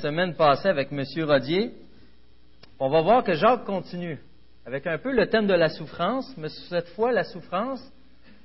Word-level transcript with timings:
semaine 0.00 0.34
passée 0.34 0.68
avec 0.68 0.90
M. 0.92 1.04
Rodier, 1.24 1.72
on 2.78 2.88
va 2.88 3.02
voir 3.02 3.22
que 3.22 3.34
Jacques 3.34 3.64
continue 3.64 4.18
avec 4.66 4.86
un 4.86 4.98
peu 4.98 5.12
le 5.12 5.28
thème 5.28 5.46
de 5.46 5.54
la 5.54 5.68
souffrance, 5.68 6.34
mais 6.36 6.48
cette 6.68 6.88
fois 6.90 7.12
la 7.12 7.24
souffrance 7.24 7.82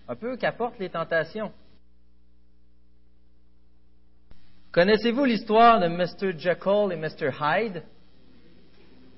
un 0.07 0.15
peu 0.15 0.37
qu'apportent 0.37 0.79
les 0.79 0.89
tentations. 0.89 1.51
Connaissez-vous 4.71 5.23
l'histoire 5.23 5.79
de 5.79 5.87
Mr. 5.87 6.37
Jekyll 6.37 6.91
et 6.91 6.97
Mr. 6.97 7.31
Hyde? 7.39 7.83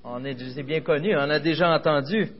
On 0.04 0.24
est, 0.24 0.62
bien 0.62 0.80
connu, 0.80 1.16
on 1.16 1.30
a 1.30 1.40
déjà 1.40 1.70
entendu. 1.70 2.30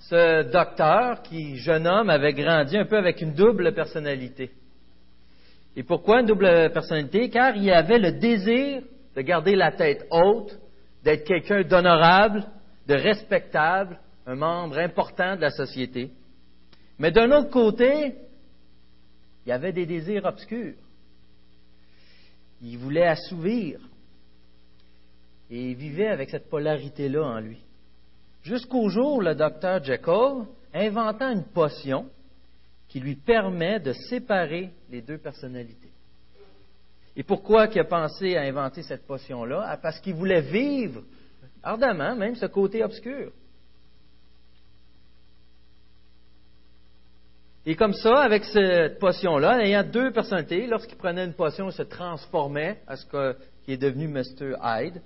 Ce 0.00 0.50
docteur 0.50 1.22
qui, 1.22 1.56
jeune 1.56 1.86
homme, 1.86 2.10
avait 2.10 2.32
grandi 2.32 2.76
un 2.76 2.84
peu 2.84 2.96
avec 2.96 3.20
une 3.20 3.32
double 3.32 3.72
personnalité. 3.72 4.50
Et 5.78 5.84
pourquoi 5.84 6.22
une 6.22 6.26
double 6.26 6.72
personnalité? 6.72 7.30
Car 7.30 7.56
il 7.56 7.70
avait 7.70 8.00
le 8.00 8.10
désir 8.18 8.82
de 9.14 9.20
garder 9.20 9.54
la 9.54 9.70
tête 9.70 10.04
haute, 10.10 10.58
d'être 11.04 11.24
quelqu'un 11.24 11.62
d'honorable, 11.62 12.44
de 12.88 12.94
respectable, 12.94 13.96
un 14.26 14.34
membre 14.34 14.76
important 14.78 15.36
de 15.36 15.40
la 15.40 15.50
société. 15.50 16.10
Mais 16.98 17.12
d'un 17.12 17.30
autre 17.30 17.50
côté, 17.50 18.16
il 19.46 19.52
avait 19.52 19.70
des 19.72 19.86
désirs 19.86 20.24
obscurs. 20.24 20.74
Il 22.60 22.76
voulait 22.78 23.06
assouvir. 23.06 23.78
Et 25.48 25.70
il 25.70 25.76
vivait 25.76 26.08
avec 26.08 26.30
cette 26.30 26.50
polarité-là 26.50 27.22
en 27.22 27.38
lui. 27.38 27.58
Jusqu'au 28.42 28.88
jour 28.88 29.18
où 29.18 29.20
le 29.20 29.36
docteur 29.36 29.84
Jekyll 29.84 30.42
inventant 30.74 31.30
une 31.30 31.44
potion 31.44 32.10
qui 32.88 33.00
lui 33.00 33.16
permet 33.16 33.80
de 33.80 33.92
séparer 33.92 34.70
les 34.90 35.02
deux 35.02 35.18
personnalités. 35.18 35.92
Et 37.14 37.22
pourquoi 37.22 37.66
il 37.66 37.80
a 37.80 37.84
pensé 37.84 38.36
à 38.36 38.42
inventer 38.42 38.82
cette 38.82 39.06
potion-là? 39.06 39.64
Ah, 39.66 39.76
parce 39.76 40.00
qu'il 40.00 40.14
voulait 40.14 40.40
vivre 40.40 41.02
ardemment 41.62 42.14
même 42.16 42.36
ce 42.36 42.46
côté 42.46 42.82
obscur. 42.82 43.32
Et 47.66 47.74
comme 47.74 47.92
ça, 47.92 48.20
avec 48.20 48.44
cette 48.44 48.98
potion-là, 48.98 49.62
ayant 49.62 49.82
deux 49.82 50.10
personnalités, 50.10 50.66
lorsqu'il 50.66 50.96
prenait 50.96 51.24
une 51.24 51.34
potion, 51.34 51.68
il 51.68 51.72
se 51.74 51.82
transformait 51.82 52.80
à 52.86 52.96
ce 52.96 53.04
qui 53.64 53.72
est 53.72 53.76
devenu 53.76 54.08
Mr. 54.08 54.54
Hyde. 54.62 55.02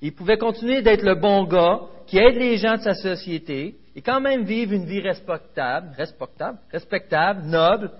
Il 0.00 0.14
pouvait 0.14 0.38
continuer 0.38 0.82
d'être 0.82 1.02
le 1.02 1.16
bon 1.16 1.44
gars 1.44 1.80
qui 2.06 2.18
aide 2.18 2.36
les 2.36 2.58
gens 2.58 2.76
de 2.76 2.82
sa 2.82 2.94
société 2.94 3.76
et 3.96 4.02
quand 4.02 4.20
même 4.20 4.44
vivre 4.44 4.72
une 4.72 4.86
vie 4.86 5.00
respectable, 5.00 5.94
respectable, 5.96 6.58
respectable, 6.70 7.42
noble, 7.42 7.90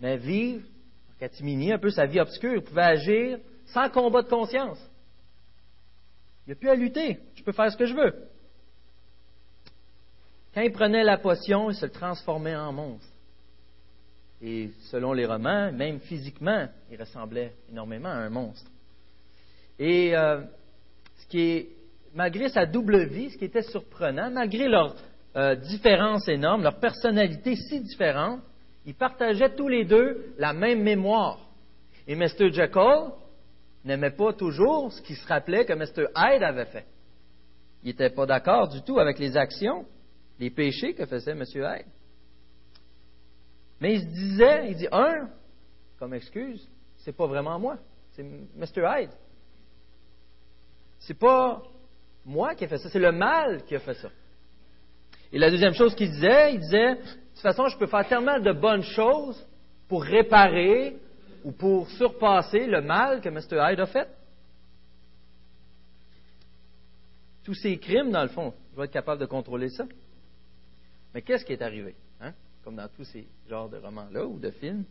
mais 0.00 0.16
vivre 0.16 0.66
en 1.10 1.18
catimini 1.18 1.72
un 1.72 1.78
peu 1.78 1.90
sa 1.90 2.06
vie 2.06 2.20
obscure. 2.20 2.54
Il 2.54 2.62
pouvait 2.62 2.82
agir 2.82 3.38
sans 3.66 3.88
combat 3.88 4.22
de 4.22 4.28
conscience. 4.28 4.78
Il 6.46 6.50
n'y 6.50 6.52
a 6.52 6.56
plus 6.56 6.68
à 6.68 6.74
lutter. 6.74 7.18
Je 7.34 7.42
peux 7.42 7.52
faire 7.52 7.70
ce 7.70 7.76
que 7.76 7.86
je 7.86 7.94
veux. 7.94 8.14
Quand 10.54 10.60
il 10.62 10.72
prenait 10.72 11.04
la 11.04 11.18
potion, 11.18 11.70
il 11.70 11.76
se 11.76 11.86
transformait 11.86 12.56
en 12.56 12.72
monstre. 12.72 13.06
Et 14.40 14.70
selon 14.90 15.12
les 15.12 15.26
romans, 15.26 15.72
même 15.72 16.00
physiquement, 16.00 16.68
il 16.90 16.98
ressemblait 16.98 17.54
énormément 17.70 18.08
à 18.08 18.16
un 18.16 18.30
monstre. 18.30 18.70
Et 19.78 20.16
euh, 20.16 20.42
ce 21.18 21.26
qui 21.26 21.40
est, 21.40 21.68
malgré 22.14 22.48
sa 22.48 22.66
double 22.66 23.04
vie, 23.04 23.30
ce 23.30 23.38
qui 23.38 23.44
était 23.44 23.62
surprenant, 23.62 24.30
malgré 24.30 24.68
leurs 24.68 24.94
euh, 25.36 25.54
différences 25.54 26.28
énormes, 26.28 26.62
leur 26.62 26.78
personnalité 26.78 27.54
si 27.56 27.80
différente, 27.80 28.40
ils 28.86 28.94
partageaient 28.94 29.54
tous 29.54 29.68
les 29.68 29.84
deux 29.84 30.34
la 30.38 30.52
même 30.52 30.82
mémoire. 30.82 31.38
Et 32.06 32.14
Mr. 32.14 32.50
Jekyll 32.50 33.10
n'aimait 33.84 34.10
pas 34.10 34.32
toujours 34.32 34.92
ce 34.92 35.02
qu'il 35.02 35.16
se 35.16 35.26
rappelait 35.26 35.64
que 35.64 35.74
Mr. 35.74 36.08
Hyde 36.16 36.42
avait 36.42 36.64
fait. 36.64 36.86
Il 37.82 37.88
n'était 37.88 38.10
pas 38.10 38.26
d'accord 38.26 38.68
du 38.68 38.82
tout 38.82 38.98
avec 38.98 39.18
les 39.18 39.36
actions, 39.36 39.84
les 40.38 40.50
péchés 40.50 40.94
que 40.94 41.06
faisait 41.06 41.32
M. 41.32 41.44
Hyde. 41.54 41.86
Mais 43.80 43.94
il 43.94 44.00
se 44.00 44.06
disait, 44.06 44.70
il 44.70 44.76
dit, 44.76 44.88
un, 44.90 45.28
comme 45.98 46.14
excuse, 46.14 46.66
c'est 46.98 47.16
pas 47.16 47.26
vraiment 47.26 47.58
moi, 47.58 47.76
c'est 48.12 48.22
Mr. 48.22 48.82
Hyde. 48.84 49.10
C'est 50.98 51.18
pas 51.18 51.62
moi 52.28 52.54
qui 52.54 52.64
ai 52.64 52.68
fait 52.68 52.76
ça, 52.76 52.90
c'est 52.90 52.98
le 52.98 53.10
mal 53.10 53.64
qui 53.64 53.74
a 53.74 53.80
fait 53.80 53.94
ça. 53.94 54.10
Et 55.32 55.38
la 55.38 55.50
deuxième 55.50 55.72
chose 55.72 55.94
qu'il 55.94 56.10
disait, 56.10 56.54
il 56.54 56.60
disait, 56.60 56.96
de 56.96 57.00
toute 57.00 57.42
façon, 57.42 57.68
je 57.68 57.78
peux 57.78 57.86
faire 57.86 58.06
tellement 58.06 58.38
de 58.38 58.52
bonnes 58.52 58.82
choses 58.82 59.46
pour 59.88 60.04
réparer 60.04 60.96
ou 61.42 61.52
pour 61.52 61.88
surpasser 61.92 62.66
le 62.66 62.82
mal 62.82 63.22
que 63.22 63.30
Mr. 63.30 63.70
Hyde 63.70 63.80
a 63.80 63.86
fait. 63.86 64.08
Tous 67.44 67.54
ces 67.54 67.78
crimes, 67.78 68.10
dans 68.10 68.22
le 68.22 68.28
fond, 68.28 68.52
je 68.72 68.76
vais 68.76 68.84
être 68.84 68.92
capable 68.92 69.22
de 69.22 69.26
contrôler 69.26 69.70
ça. 69.70 69.86
Mais 71.14 71.22
qu'est-ce 71.22 71.46
qui 71.46 71.54
est 71.54 71.62
arrivé, 71.62 71.94
hein? 72.20 72.34
comme 72.62 72.76
dans 72.76 72.88
tous 72.88 73.04
ces 73.04 73.26
genres 73.48 73.70
de 73.70 73.78
romans-là 73.78 74.26
ou 74.26 74.38
de 74.38 74.50
films? 74.50 74.84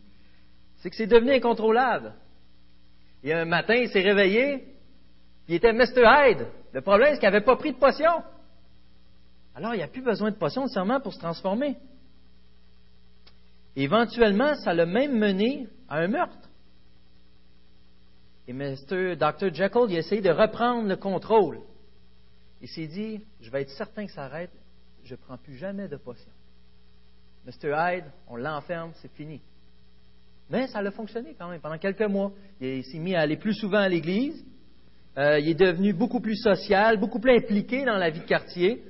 C'est 0.78 0.90
que 0.90 0.96
c'est 0.96 1.06
devenu 1.06 1.32
incontrôlable. 1.32 2.14
Et 3.22 3.32
un 3.32 3.44
matin, 3.44 3.74
il 3.74 3.88
s'est 3.90 4.00
réveillé, 4.00 4.64
il 5.46 5.54
était 5.54 5.72
Mr. 5.72 6.02
Hyde. 6.04 6.46
Le 6.72 6.80
problème, 6.80 7.14
c'est 7.14 7.20
qu'il 7.20 7.28
n'avait 7.28 7.44
pas 7.44 7.56
pris 7.56 7.72
de 7.72 7.78
potion. 7.78 8.22
Alors, 9.54 9.74
il 9.74 9.78
n'y 9.78 9.82
a 9.82 9.88
plus 9.88 10.02
besoin 10.02 10.30
de 10.30 10.36
potion 10.36 10.62
nécessairement 10.62 11.00
pour 11.00 11.12
se 11.12 11.18
transformer. 11.18 11.76
éventuellement, 13.74 14.54
ça 14.56 14.74
l'a 14.74 14.86
même 14.86 15.18
mené 15.18 15.68
à 15.88 15.98
un 15.98 16.08
meurtre. 16.08 16.48
Et 18.46 18.52
Mr. 18.52 19.16
Dr. 19.16 19.52
Jekyll, 19.52 19.86
il 19.88 19.96
a 19.96 19.98
essayé 19.98 20.20
de 20.20 20.30
reprendre 20.30 20.88
le 20.88 20.96
contrôle. 20.96 21.60
Il 22.60 22.68
s'est 22.68 22.86
dit, 22.86 23.24
je 23.40 23.50
vais 23.50 23.62
être 23.62 23.70
certain 23.70 24.06
que 24.06 24.12
ça 24.12 24.24
arrête, 24.24 24.50
je 25.04 25.14
ne 25.14 25.18
prends 25.18 25.36
plus 25.36 25.56
jamais 25.56 25.86
de 25.86 25.96
potion. 25.96 26.30
Mr. 27.46 27.74
Hyde, 27.76 28.04
on 28.26 28.36
l'enferme, 28.36 28.92
c'est 28.96 29.12
fini. 29.12 29.40
Mais 30.50 30.66
ça 30.66 30.78
a 30.78 30.90
fonctionné 30.90 31.34
quand 31.38 31.48
même 31.48 31.60
pendant 31.60 31.78
quelques 31.78 32.02
mois. 32.02 32.32
Il 32.60 32.84
s'est 32.84 32.98
mis 32.98 33.14
à 33.14 33.20
aller 33.20 33.36
plus 33.36 33.54
souvent 33.54 33.78
à 33.78 33.88
l'église. 33.88 34.44
Euh, 35.18 35.40
il 35.40 35.48
est 35.48 35.54
devenu 35.54 35.92
beaucoup 35.92 36.20
plus 36.20 36.36
social, 36.36 36.96
beaucoup 36.96 37.18
plus 37.18 37.36
impliqué 37.36 37.84
dans 37.84 37.96
la 37.96 38.08
vie 38.08 38.20
de 38.20 38.24
quartier. 38.24 38.84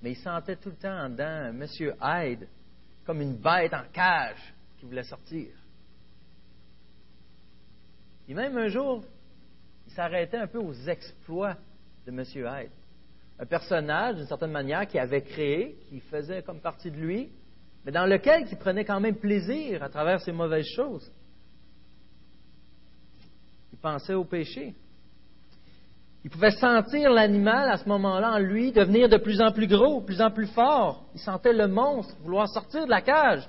Mais 0.00 0.12
il 0.12 0.16
sentait 0.16 0.54
tout 0.54 0.68
le 0.68 0.76
temps 0.76 0.96
en 0.96 1.10
dedans 1.10 1.46
M. 1.48 1.66
Hyde 2.00 2.46
comme 3.04 3.20
une 3.20 3.34
bête 3.34 3.74
en 3.74 3.82
cage 3.92 4.54
qui 4.78 4.86
voulait 4.86 5.02
sortir. 5.02 5.48
Et 8.28 8.34
même 8.34 8.56
un 8.56 8.68
jour, 8.68 9.02
il 9.88 9.92
s'arrêtait 9.92 10.36
un 10.36 10.46
peu 10.46 10.58
aux 10.58 10.74
exploits 10.86 11.56
de 12.06 12.12
M. 12.12 12.22
Hyde. 12.36 12.70
Un 13.40 13.46
personnage, 13.46 14.16
d'une 14.16 14.26
certaine 14.26 14.52
manière, 14.52 14.86
qui 14.86 15.00
avait 15.00 15.22
créé, 15.22 15.78
qui 15.88 15.98
faisait 15.98 16.42
comme 16.42 16.60
partie 16.60 16.92
de 16.92 16.96
lui, 16.96 17.32
mais 17.84 17.90
dans 17.90 18.06
lequel 18.06 18.46
il 18.48 18.56
prenait 18.56 18.84
quand 18.84 19.00
même 19.00 19.16
plaisir 19.16 19.82
à 19.82 19.88
travers 19.88 20.20
ses 20.20 20.30
mauvaises 20.30 20.68
choses 20.76 21.10
pensait 23.80 24.14
au 24.14 24.24
péché. 24.24 24.74
Il 26.22 26.30
pouvait 26.30 26.50
sentir 26.50 27.10
l'animal 27.10 27.70
à 27.70 27.78
ce 27.78 27.88
moment-là 27.88 28.34
en 28.34 28.38
lui 28.38 28.72
devenir 28.72 29.08
de 29.08 29.16
plus 29.16 29.40
en 29.40 29.52
plus 29.52 29.66
gros, 29.66 30.00
de 30.00 30.06
plus 30.06 30.20
en 30.20 30.30
plus 30.30 30.48
fort. 30.48 31.06
Il 31.14 31.20
sentait 31.20 31.54
le 31.54 31.66
monstre 31.66 32.14
vouloir 32.22 32.48
sortir 32.48 32.84
de 32.84 32.90
la 32.90 33.00
cage. 33.00 33.48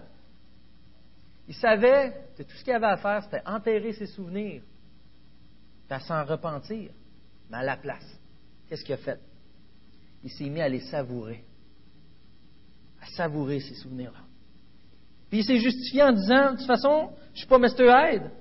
Il 1.47 1.55
savait 1.55 2.13
que 2.37 2.43
tout 2.43 2.55
ce 2.55 2.63
qu'il 2.63 2.73
avait 2.73 2.85
à 2.85 2.97
faire, 2.97 3.23
c'était 3.23 3.45
enterrer 3.45 3.91
ses 3.93 4.05
souvenirs, 4.05 4.61
à 5.89 5.99
s'en 5.99 6.23
repentir. 6.23 6.91
Mais 7.49 7.57
à 7.57 7.63
la 7.63 7.75
place, 7.75 8.05
qu'est-ce 8.69 8.85
qu'il 8.85 8.93
a 8.93 8.97
fait? 8.97 9.19
Il 10.23 10.31
s'est 10.31 10.47
mis 10.47 10.61
à 10.61 10.69
les 10.69 10.79
savourer, 10.79 11.43
à 13.01 13.07
savourer 13.07 13.59
ces 13.59 13.75
souvenirs-là. 13.75 14.21
Puis 15.29 15.39
il 15.39 15.43
s'est 15.43 15.59
justifié 15.59 16.03
en 16.03 16.13
disant, 16.13 16.53
de 16.53 16.57
toute 16.57 16.67
façon, 16.67 17.09
je 17.27 17.31
ne 17.31 17.37
suis 17.37 17.47
pas 17.47 17.57
Mr. 17.57 17.89
Hyde. 17.89 18.31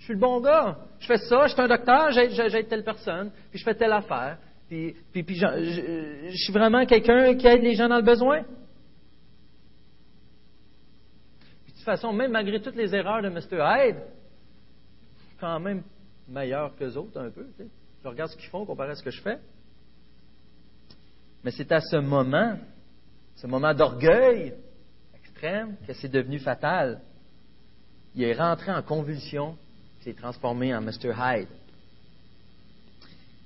Je 0.00 0.04
suis 0.06 0.14
le 0.14 0.18
bon 0.18 0.40
gars. 0.40 0.78
Je 0.98 1.06
fais 1.06 1.18
ça, 1.18 1.46
je 1.46 1.52
suis 1.52 1.60
un 1.60 1.68
docteur, 1.68 2.10
j'aide 2.10 2.68
telle 2.68 2.84
personne, 2.84 3.30
puis 3.50 3.58
je 3.58 3.64
fais 3.64 3.74
telle 3.74 3.92
affaire. 3.92 4.38
Puis, 4.66 4.96
je, 5.14 6.30
suis 6.32 6.52
vraiment 6.52 6.86
quelqu'un 6.86 7.34
qui 7.34 7.46
aide 7.46 7.62
les 7.62 7.74
gens 7.74 7.88
dans 7.88 7.98
le 7.98 8.02
besoin. 8.02 8.42
Puis, 11.64 11.72
de 11.72 11.76
toute 11.76 11.84
façon, 11.84 12.12
même 12.12 12.30
malgré 12.30 12.62
toutes 12.62 12.76
les 12.76 12.94
erreurs 12.94 13.20
de 13.20 13.28
Mr. 13.28 13.58
Hyde, 13.60 13.96
quand 15.38 15.60
même 15.60 15.82
meilleur 16.28 16.74
que 16.76 16.96
autres 16.96 17.20
un 17.20 17.30
peu. 17.30 17.46
Je 18.02 18.08
regarde 18.08 18.30
ce 18.30 18.36
qu'ils 18.36 18.48
font 18.48 18.64
comparé 18.64 18.92
à 18.92 18.94
ce 18.94 19.02
que 19.02 19.10
je 19.10 19.20
fais. 19.20 19.38
Mais 21.44 21.50
c'est 21.50 21.72
à 21.72 21.80
ce 21.80 21.96
moment, 21.96 22.58
ce 23.34 23.46
moment 23.46 23.74
d'orgueil 23.74 24.54
extrême, 25.14 25.76
que 25.86 25.92
c'est 25.92 26.08
devenu 26.08 26.38
fatal. 26.38 27.02
Il 28.14 28.22
est 28.22 28.34
rentré 28.34 28.72
en 28.72 28.82
convulsion 28.82 29.58
s'est 30.02 30.14
transformé 30.14 30.74
en 30.74 30.80
Mr. 30.80 31.12
Hyde. 31.16 31.48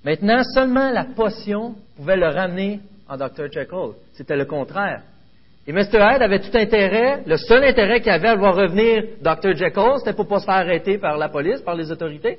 Maintenant, 0.04 0.42
seulement 0.44 0.90
la 0.90 1.04
potion 1.04 1.74
pouvait 1.96 2.16
le 2.16 2.28
ramener 2.28 2.80
en 3.08 3.16
Dr. 3.16 3.50
Jekyll. 3.50 3.92
C'était 4.12 4.36
le 4.36 4.44
contraire. 4.44 5.02
Et 5.66 5.72
Mr. 5.72 5.96
Hyde 5.96 6.22
avait 6.22 6.40
tout 6.40 6.56
intérêt, 6.56 7.22
le 7.26 7.38
seul 7.38 7.64
intérêt 7.64 8.00
qu'il 8.00 8.10
avait 8.10 8.28
à 8.28 8.36
voir 8.36 8.54
revenir 8.54 9.04
Dr. 9.22 9.54
Jekyll, 9.56 9.94
c'était 9.98 10.12
pour 10.12 10.26
ne 10.26 10.30
pas 10.30 10.40
se 10.40 10.44
faire 10.44 10.54
arrêter 10.54 10.98
par 10.98 11.16
la 11.16 11.30
police, 11.30 11.60
par 11.62 11.74
les 11.74 11.90
autorités. 11.90 12.38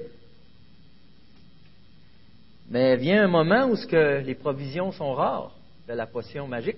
Mais 2.69 2.95
vient 2.97 3.23
un 3.23 3.27
moment 3.27 3.67
où 3.67 3.75
ce 3.75 3.87
que 3.87 4.21
les 4.23 4.35
provisions 4.35 4.91
sont 4.91 5.13
rares 5.13 5.51
de 5.87 5.93
la 5.93 6.05
potion 6.05 6.47
magique. 6.47 6.77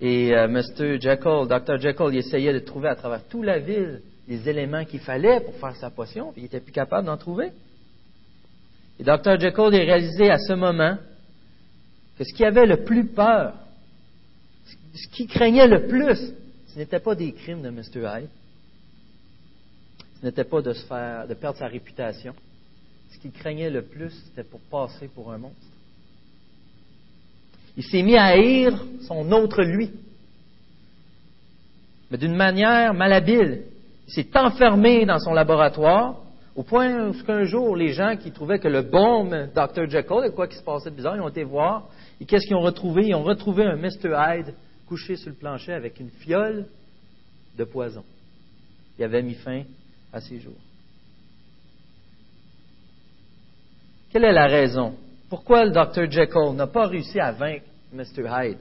Et 0.00 0.34
euh, 0.34 0.48
Mr. 0.48 1.00
Jekyll, 1.00 1.46
Dr. 1.48 1.78
Jekyll, 1.78 2.08
il 2.12 2.18
essayait 2.18 2.52
de 2.52 2.58
trouver 2.58 2.88
à 2.88 2.96
travers 2.96 3.24
toute 3.28 3.44
la 3.44 3.58
ville 3.58 4.02
les 4.28 4.48
éléments 4.48 4.84
qu'il 4.84 5.00
fallait 5.00 5.40
pour 5.40 5.54
faire 5.56 5.76
sa 5.76 5.90
potion, 5.90 6.32
puis 6.32 6.42
il 6.42 6.44
n'était 6.44 6.60
plus 6.60 6.72
capable 6.72 7.06
d'en 7.06 7.16
trouver. 7.16 7.50
Et 8.98 9.04
Dr. 9.04 9.38
Jekyll 9.40 9.64
a 9.64 9.68
réalisé 9.68 10.30
à 10.30 10.38
ce 10.38 10.52
moment 10.52 10.96
que 12.16 12.24
ce 12.24 12.32
qui 12.34 12.44
avait 12.44 12.66
le 12.66 12.84
plus 12.84 13.06
peur, 13.06 13.54
ce 14.94 15.08
qui 15.08 15.26
craignait 15.26 15.66
le 15.66 15.86
plus, 15.86 16.34
ce 16.68 16.78
n'était 16.78 17.00
pas 17.00 17.14
des 17.14 17.32
crimes 17.32 17.62
de 17.62 17.70
Mr. 17.70 18.06
Hyde, 18.06 18.28
ce 20.20 20.26
n'était 20.26 20.44
pas 20.44 20.62
de, 20.62 20.72
se 20.72 20.86
faire, 20.86 21.26
de 21.26 21.34
perdre 21.34 21.58
sa 21.58 21.66
réputation. 21.66 22.34
Ce 23.10 23.18
qu'il 23.18 23.32
craignait 23.32 23.70
le 23.70 23.82
plus, 23.82 24.10
c'était 24.26 24.44
pour 24.44 24.60
passer 24.60 25.08
pour 25.08 25.32
un 25.32 25.38
monstre. 25.38 25.58
Il 27.76 27.84
s'est 27.84 28.02
mis 28.02 28.16
à 28.16 28.26
haïr 28.26 28.84
son 29.08 29.32
autre 29.32 29.62
lui, 29.62 29.90
mais 32.10 32.18
d'une 32.18 32.36
manière 32.36 32.94
malhabile. 32.94 33.64
Il 34.08 34.12
s'est 34.12 34.36
enfermé 34.36 35.06
dans 35.06 35.18
son 35.18 35.32
laboratoire 35.32 36.16
au 36.54 36.62
point 36.62 37.08
où 37.08 37.14
qu'un 37.24 37.44
jour, 37.44 37.76
les 37.76 37.92
gens 37.92 38.16
qui 38.16 38.30
trouvaient 38.30 38.58
que 38.58 38.68
le 38.68 38.82
bon 38.82 39.24
Dr. 39.24 39.88
Jekyll, 39.88 40.24
et 40.26 40.34
quoi 40.34 40.46
qui 40.46 40.56
se 40.56 40.62
passait 40.62 40.90
de 40.90 40.96
bizarre, 40.96 41.16
ils 41.16 41.22
ont 41.22 41.28
été 41.28 41.44
voir. 41.44 41.88
Et 42.20 42.26
qu'est-ce 42.26 42.46
qu'ils 42.46 42.56
ont 42.56 42.60
retrouvé? 42.60 43.06
Ils 43.06 43.14
ont 43.14 43.22
retrouvé 43.22 43.64
un 43.64 43.76
Mr. 43.76 44.14
Hyde 44.14 44.54
couché 44.86 45.16
sur 45.16 45.30
le 45.30 45.36
plancher 45.36 45.72
avec 45.72 45.98
une 45.98 46.10
fiole 46.10 46.66
de 47.56 47.64
poison. 47.64 48.04
Il 48.98 49.04
avait 49.04 49.22
mis 49.22 49.34
fin 49.34 49.62
à 50.12 50.20
ses 50.20 50.40
jours. 50.40 50.60
Quelle 54.10 54.24
est 54.24 54.32
la 54.32 54.46
raison? 54.46 54.94
Pourquoi 55.30 55.64
le 55.64 55.70
Dr. 55.70 56.10
Jekyll 56.10 56.54
n'a 56.54 56.66
pas 56.66 56.86
réussi 56.86 57.18
à 57.18 57.32
vaincre 57.32 57.64
Mr. 57.94 58.28
Hyde? 58.28 58.58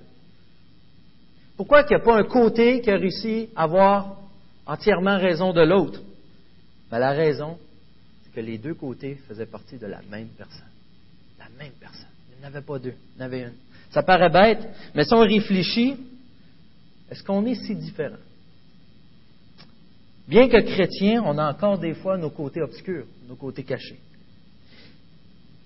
Pourquoi 1.58 1.82
il 1.82 1.88
n'y 1.90 1.96
a 1.96 2.00
pas 2.00 2.16
un 2.16 2.24
côté 2.24 2.80
qui 2.80 2.90
a 2.90 2.96
réussi 2.96 3.50
à 3.54 3.64
avoir 3.64 4.21
entièrement 4.72 5.18
raison 5.18 5.52
de 5.52 5.62
l'autre? 5.62 6.02
Ben, 6.90 7.00
la 7.00 7.12
raison, 7.12 7.58
c'est 8.24 8.34
que 8.34 8.40
les 8.40 8.58
deux 8.58 8.74
côtés 8.74 9.16
faisaient 9.28 9.46
partie 9.46 9.78
de 9.78 9.86
la 9.86 10.02
même 10.10 10.30
personne. 10.38 10.72
La 11.38 11.50
même 11.58 11.74
personne. 11.80 12.08
Il 12.32 12.40
n'y 12.40 12.46
en 12.46 12.48
avait 12.48 12.62
pas 12.62 12.80
deux, 12.80 12.94
il 13.16 13.20
y 13.20 13.22
en 13.22 13.26
avait 13.26 13.42
une. 13.42 13.54
Ça 13.92 14.04
paraît 14.04 14.30
bête, 14.30 14.66
mais 14.96 15.04
si 15.04 15.14
on 15.14 15.20
réfléchit, 15.20 15.96
est-ce 17.10 17.24
qu'on 17.24 17.46
est 17.46 17.56
si 17.56 17.76
différents? 17.76 18.16
Bien 20.28 20.48
que 20.48 20.62
chrétiens, 20.62 21.24
on 21.26 21.38
a 21.38 21.52
encore 21.52 21.78
des 21.78 21.94
fois 21.94 22.18
nos 22.18 22.30
côtés 22.30 22.62
obscurs, 22.62 23.06
nos 23.28 23.36
côtés 23.36 23.64
cachés. 23.64 24.00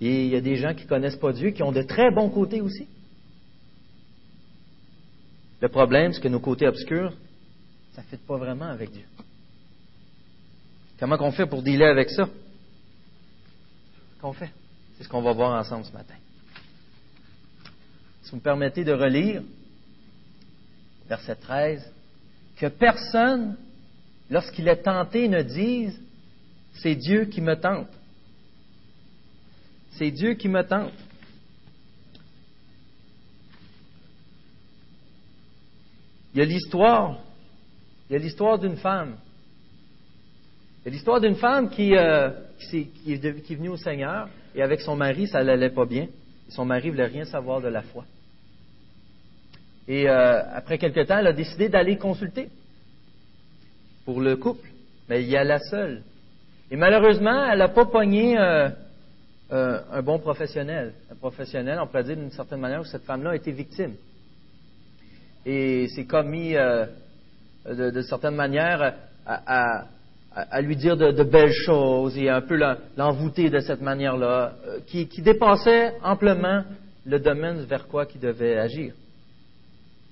Et 0.01 0.25
il 0.25 0.31
y 0.31 0.35
a 0.35 0.41
des 0.41 0.55
gens 0.55 0.73
qui 0.73 0.83
ne 0.85 0.89
connaissent 0.89 1.15
pas 1.17 1.31
Dieu, 1.31 1.51
qui 1.51 1.61
ont 1.61 1.71
de 1.71 1.83
très 1.83 2.09
bons 2.11 2.29
côtés 2.29 2.61
aussi. 2.61 2.87
Le 5.61 5.69
problème, 5.69 6.13
c'est 6.13 6.21
que 6.21 6.27
nos 6.27 6.39
côtés 6.39 6.67
obscurs, 6.67 7.13
ça 7.95 8.01
ne 8.01 8.07
fit 8.07 8.17
pas 8.17 8.37
vraiment 8.37 8.65
avec 8.65 8.91
Dieu. 8.91 9.05
Comment 10.99 11.15
on 11.21 11.31
fait 11.31 11.45
pour 11.45 11.63
dealer 11.63 11.87
avec 11.87 12.09
ça? 12.09 12.27
Qu'on 14.19 14.33
fait? 14.33 14.51
C'est 14.97 15.05
ce 15.05 15.09
qu'on 15.09 15.21
va 15.21 15.31
voir 15.31 15.57
ensemble 15.57 15.85
ce 15.85 15.93
matin. 15.93 16.15
Si 18.23 18.31
vous 18.31 18.37
me 18.37 18.41
permettez 18.41 18.83
de 18.83 18.91
relire, 18.91 19.41
verset 21.07 21.35
13, 21.35 21.89
que 22.57 22.67
personne, 22.67 23.55
lorsqu'il 24.29 24.67
est 24.67 24.83
tenté, 24.83 25.29
ne 25.29 25.41
dise, 25.41 25.97
c'est 26.73 26.95
Dieu 26.95 27.25
qui 27.25 27.39
me 27.39 27.55
tente. 27.55 27.89
C'est 29.91 30.11
Dieu 30.11 30.33
qui 30.33 30.49
me 30.49 30.63
tente. 30.63 30.91
Il 36.33 36.39
y 36.39 36.41
a 36.41 36.45
l'histoire, 36.45 37.19
il 38.09 38.13
y 38.13 38.15
a 38.15 38.19
l'histoire 38.19 38.59
d'une 38.59 38.77
femme. 38.77 39.15
Il 40.81 40.85
y 40.85 40.89
a 40.89 40.91
l'histoire 40.91 41.19
d'une 41.19 41.35
femme 41.35 41.69
qui, 41.69 41.95
euh, 41.95 42.29
qui, 42.69 42.89
est, 43.07 43.55
venue 43.55 43.69
au 43.69 43.77
Seigneur 43.77 44.29
et 44.53 44.61
avec 44.61 44.81
son 44.81 44.95
mari, 44.95 45.27
ça 45.27 45.43
n'allait 45.43 45.69
pas 45.69 45.85
bien. 45.85 46.07
son 46.49 46.65
mari 46.65 46.87
ne 46.87 46.91
voulait 46.91 47.05
rien 47.05 47.25
savoir 47.25 47.61
de 47.61 47.67
la 47.67 47.81
foi. 47.81 48.05
Et 49.87 50.09
euh, 50.09 50.41
après 50.53 50.77
quelque 50.77 51.01
temps, 51.01 51.19
elle 51.19 51.27
a 51.27 51.33
décidé 51.33 51.69
d'aller 51.69 51.97
consulter 51.97 52.49
pour 54.03 54.21
le 54.21 54.35
couple. 54.35 54.67
Mais 55.09 55.23
il 55.23 55.29
y 55.29 55.37
a 55.37 55.43
la 55.43 55.59
seule. 55.59 56.03
Et 56.71 56.75
malheureusement, 56.75 57.45
elle 57.51 57.59
n'a 57.59 57.69
pas 57.69 57.85
pogné 57.85 58.37
euh, 58.37 58.69
un 59.91 60.01
bon 60.01 60.17
professionnel. 60.19 60.93
Un 61.11 61.15
professionnel, 61.15 61.79
on 61.79 61.87
pourrait 61.87 62.03
dire 62.03 62.17
d'une 62.17 62.31
certaine 62.31 62.59
manière, 62.59 62.81
où 62.81 62.85
cette 62.85 63.03
femme-là 63.03 63.31
a 63.31 63.35
été 63.35 63.51
victime. 63.51 63.93
Et 65.45 65.87
s'est 65.89 66.05
commis, 66.05 66.55
euh, 66.55 66.87
de, 67.67 67.89
de, 67.89 68.01
certaine 68.01 68.35
manière, 68.35 68.95
à, 69.25 70.61
lui 70.61 70.75
dire 70.75 70.97
de, 70.97 71.23
belles 71.23 71.53
choses 71.65 72.17
et 72.17 72.29
un 72.29 72.41
peu 72.41 72.57
l'envoûter 72.97 73.49
de 73.49 73.59
cette 73.59 73.81
manière-là, 73.81 74.53
euh, 74.67 74.79
qui, 74.85 75.07
qui, 75.07 75.21
dépassait 75.21 75.93
amplement 76.03 76.63
le 77.05 77.19
domaine 77.19 77.63
vers 77.63 77.87
quoi 77.87 78.05
il 78.13 78.19
devait 78.19 78.57
agir. 78.57 78.93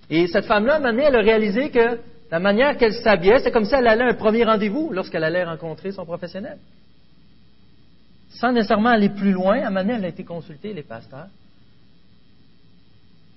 Et 0.10 0.28
cette 0.28 0.46
femme-là, 0.46 0.80
donné, 0.80 1.04
elle 1.04 1.16
a 1.16 1.22
réalisé 1.22 1.70
que 1.70 2.00
la 2.32 2.40
manière 2.40 2.78
qu'elle 2.78 2.94
s'habillait, 2.94 3.40
c'est 3.40 3.52
comme 3.52 3.66
si 3.66 3.76
elle 3.76 3.88
allait 3.88 4.04
à 4.04 4.10
un 4.10 4.14
premier 4.14 4.44
rendez-vous 4.44 4.92
lorsqu'elle 4.92 5.24
allait 5.24 5.44
rencontrer 5.44 5.92
son 5.92 6.06
professionnel 6.06 6.58
sans 8.34 8.52
nécessairement 8.52 8.90
aller 8.90 9.10
plus 9.10 9.32
loin, 9.32 9.62
à 9.64 9.72
donné, 9.72 9.94
elle 9.94 10.06
a 10.06 10.10
été 10.10 10.24
consulter 10.24 10.74
les 10.74 10.84
pasteurs. 10.84 11.28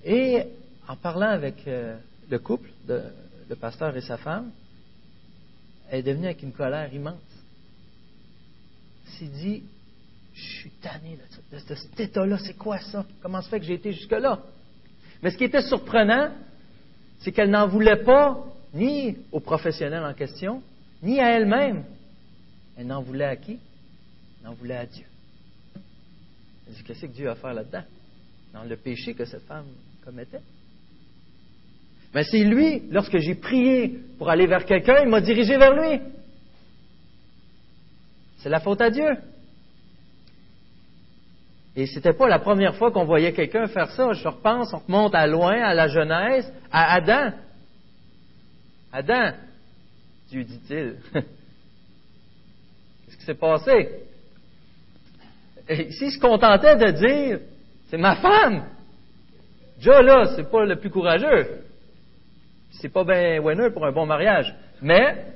Et 0.04 0.42
en 0.88 0.96
parlant 0.96 1.28
avec 1.28 1.66
euh, 1.66 1.96
le 2.30 2.38
couple, 2.38 2.70
le 3.48 3.56
pasteur 3.56 3.96
et 3.96 4.00
sa 4.00 4.16
femme, 4.16 4.50
elle 5.88 6.00
est 6.00 6.02
devenue 6.02 6.26
avec 6.26 6.42
une 6.42 6.52
colère 6.52 6.92
immense. 6.92 7.16
Elle 9.06 9.12
s'est 9.12 9.38
dit, 9.38 9.62
je 10.34 10.42
suis 10.42 10.70
tanné 10.70 11.16
de, 11.52 11.56
de 11.56 11.74
cet 11.74 11.98
état-là, 11.98 12.38
c'est 12.38 12.56
quoi 12.56 12.78
ça? 12.78 13.04
Comment 13.22 13.40
se 13.40 13.48
fait 13.48 13.60
que 13.60 13.66
j'ai 13.66 13.74
été 13.74 13.92
jusque-là? 13.92 14.42
Mais 15.22 15.30
ce 15.30 15.36
qui 15.36 15.44
était 15.44 15.62
surprenant, 15.62 16.32
c'est 17.20 17.32
qu'elle 17.32 17.50
n'en 17.50 17.68
voulait 17.68 18.02
pas 18.04 18.44
ni 18.74 19.16
aux 19.32 19.40
professionnels 19.40 20.04
en 20.04 20.12
question, 20.12 20.62
ni 21.02 21.20
à 21.20 21.36
elle-même. 21.36 21.84
Elle 22.76 22.88
n'en 22.88 23.02
voulait 23.02 23.24
à 23.24 23.36
qui? 23.36 23.58
en 24.44 24.54
voulait 24.54 24.76
à 24.76 24.86
Dieu. 24.86 25.04
Elle 26.66 26.74
dit, 26.74 26.82
qu'est-ce 26.84 27.00
que 27.00 27.06
Dieu 27.06 27.28
a 27.28 27.32
à 27.32 27.34
faire 27.34 27.54
là-dedans? 27.54 27.82
Dans 28.52 28.64
le 28.64 28.76
péché 28.76 29.14
que 29.14 29.24
cette 29.24 29.42
femme 29.42 29.66
commettait. 30.04 30.42
Mais 32.14 32.24
c'est 32.24 32.44
lui, 32.44 32.82
lorsque 32.90 33.18
j'ai 33.18 33.34
prié 33.34 33.98
pour 34.18 34.30
aller 34.30 34.46
vers 34.46 34.64
quelqu'un, 34.64 35.00
il 35.02 35.08
m'a 35.08 35.20
dirigé 35.20 35.56
vers 35.56 35.74
lui. 35.74 36.00
C'est 38.38 38.48
la 38.48 38.60
faute 38.60 38.80
à 38.80 38.90
Dieu. 38.90 39.16
Et 41.74 41.86
ce 41.86 41.96
n'était 41.96 42.14
pas 42.14 42.28
la 42.28 42.38
première 42.38 42.76
fois 42.76 42.90
qu'on 42.90 43.04
voyait 43.04 43.34
quelqu'un 43.34 43.66
faire 43.66 43.90
ça. 43.90 44.12
Je 44.12 44.26
repense, 44.26 44.72
on 44.72 44.78
remonte 44.78 45.14
à 45.14 45.26
loin, 45.26 45.62
à 45.62 45.74
la 45.74 45.88
Genèse, 45.88 46.50
à 46.72 46.94
Adam. 46.94 47.32
Adam, 48.92 49.32
Dieu 50.28 50.44
dit-il. 50.44 50.96
Qu'est-ce 51.12 53.16
qui 53.18 53.24
s'est 53.24 53.34
passé? 53.34 53.90
s'il 55.68 56.12
se 56.12 56.20
contentait 56.20 56.76
de 56.76 56.90
dire, 56.92 57.40
c'est 57.88 57.98
ma 57.98 58.16
femme, 58.16 58.66
déjà 59.78 60.00
là, 60.00 60.32
c'est 60.36 60.50
pas 60.50 60.64
le 60.64 60.76
plus 60.76 60.90
courageux. 60.90 61.62
C'est 62.70 62.88
pas 62.88 63.04
bien 63.04 63.40
winner 63.40 63.70
pour 63.70 63.86
un 63.86 63.92
bon 63.92 64.06
mariage. 64.06 64.54
Mais, 64.82 65.26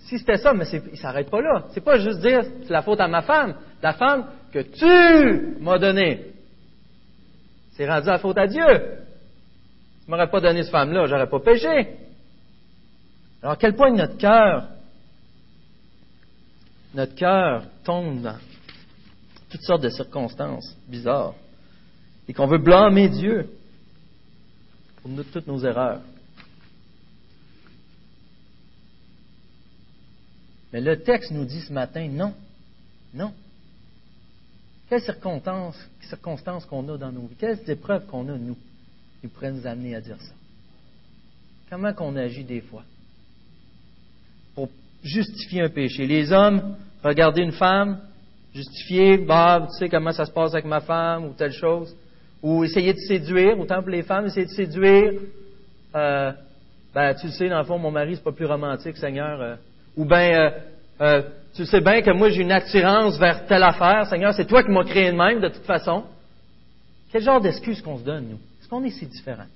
si 0.00 0.18
c'était 0.18 0.36
ça, 0.36 0.52
mais 0.52 0.64
il 0.92 0.98
s'arrête 0.98 1.30
pas 1.30 1.40
là. 1.40 1.64
C'est 1.70 1.84
pas 1.84 1.98
juste 1.98 2.20
dire, 2.20 2.42
c'est 2.62 2.72
la 2.72 2.82
faute 2.82 3.00
à 3.00 3.08
ma 3.08 3.22
femme. 3.22 3.54
La 3.82 3.94
femme 3.94 4.26
que 4.52 4.60
tu 4.60 5.60
m'as 5.60 5.78
donnée. 5.78 6.26
C'est 7.72 7.88
rendu 7.88 8.06
la 8.06 8.18
faute 8.18 8.38
à 8.38 8.46
Dieu. 8.46 8.98
Tu 10.04 10.10
m'aurais 10.10 10.30
pas 10.30 10.40
donné 10.40 10.62
cette 10.62 10.72
femme-là, 10.72 11.06
j'aurais 11.06 11.28
pas 11.28 11.40
péché. 11.40 11.96
Alors, 13.42 13.52
à 13.52 13.56
quel 13.56 13.76
point 13.76 13.92
notre 13.92 14.16
cœur, 14.16 14.68
notre 16.94 17.14
cœur 17.14 17.62
tombe 17.84 18.22
dans, 18.22 18.38
toutes 19.50 19.62
sortes 19.62 19.82
de 19.82 19.88
circonstances 19.88 20.76
bizarres, 20.88 21.34
et 22.26 22.32
qu'on 22.32 22.46
veut 22.46 22.58
blâmer 22.58 23.08
Dieu 23.08 23.48
pour 25.02 25.10
toutes 25.32 25.46
nos 25.46 25.64
erreurs. 25.64 26.00
Mais 30.72 30.80
le 30.80 31.02
texte 31.02 31.30
nous 31.30 31.44
dit 31.44 31.60
ce 31.60 31.72
matin, 31.72 32.06
non, 32.08 32.34
non. 33.14 33.32
Quelles 34.88 35.02
circonstances, 35.02 36.66
qu'on 36.66 36.88
a 36.88 36.98
dans 36.98 37.12
nos 37.12 37.26
vies, 37.26 37.36
quelles 37.38 37.68
épreuves 37.68 38.06
qu'on 38.06 38.28
a, 38.28 38.36
nous. 38.36 38.56
il 39.22 39.28
pourrait 39.28 39.52
nous 39.52 39.66
amener 39.66 39.94
à 39.94 40.00
dire 40.00 40.20
ça? 40.20 40.32
Comment 41.70 41.92
qu'on 41.92 42.16
agit 42.16 42.44
des 42.44 42.62
fois? 42.62 42.82
Pour 44.54 44.68
justifier 45.02 45.62
un 45.62 45.68
péché. 45.68 46.06
Les 46.06 46.32
hommes, 46.32 46.76
regarder 47.02 47.42
une 47.42 47.52
femme, 47.52 48.00
justifier, 48.54 49.18
bah, 49.18 49.68
tu 49.70 49.78
sais 49.78 49.88
comment 49.88 50.12
ça 50.12 50.24
se 50.24 50.32
passe 50.32 50.54
avec 50.54 50.64
ma 50.64 50.80
femme 50.80 51.26
ou 51.26 51.32
telle 51.34 51.52
chose, 51.52 51.94
ou 52.42 52.64
essayer 52.64 52.94
de 52.94 52.98
séduire, 52.98 53.58
autant 53.58 53.80
pour 53.80 53.90
les 53.90 54.02
femmes, 54.02 54.26
essayer 54.26 54.46
de 54.46 54.50
séduire. 54.50 55.12
Euh, 55.94 56.32
ben, 56.94 57.14
tu 57.14 57.26
le 57.26 57.32
sais, 57.32 57.48
dans 57.48 57.58
le 57.58 57.64
fond, 57.64 57.78
mon 57.78 57.90
mari, 57.90 58.16
c'est 58.16 58.24
pas 58.24 58.32
plus 58.32 58.46
romantique, 58.46 58.96
Seigneur. 58.96 59.40
Euh, 59.40 59.56
ou 59.98 60.04
bien, 60.04 60.32
euh, 60.32 60.50
euh, 61.00 61.22
tu 61.54 61.66
sais 61.66 61.80
bien 61.80 62.00
que 62.02 62.12
moi, 62.12 62.30
j'ai 62.30 62.42
une 62.42 62.52
attirance 62.52 63.18
vers 63.18 63.46
telle 63.46 63.64
affaire, 63.64 64.06
Seigneur, 64.08 64.32
c'est 64.32 64.46
toi 64.46 64.62
qui 64.62 64.70
m'as 64.70 64.84
créé 64.84 65.10
de 65.10 65.16
même, 65.16 65.40
de 65.40 65.48
toute 65.48 65.64
façon. 65.64 66.04
Quel 67.10 67.22
genre 67.22 67.40
d'excuse 67.40 67.82
qu'on 67.82 67.98
se 67.98 68.04
donne, 68.04 68.28
nous? 68.28 68.38
Est-ce 68.60 68.68
qu'on 68.68 68.84
est 68.84 68.90
si 68.90 69.06
différent? 69.06 69.46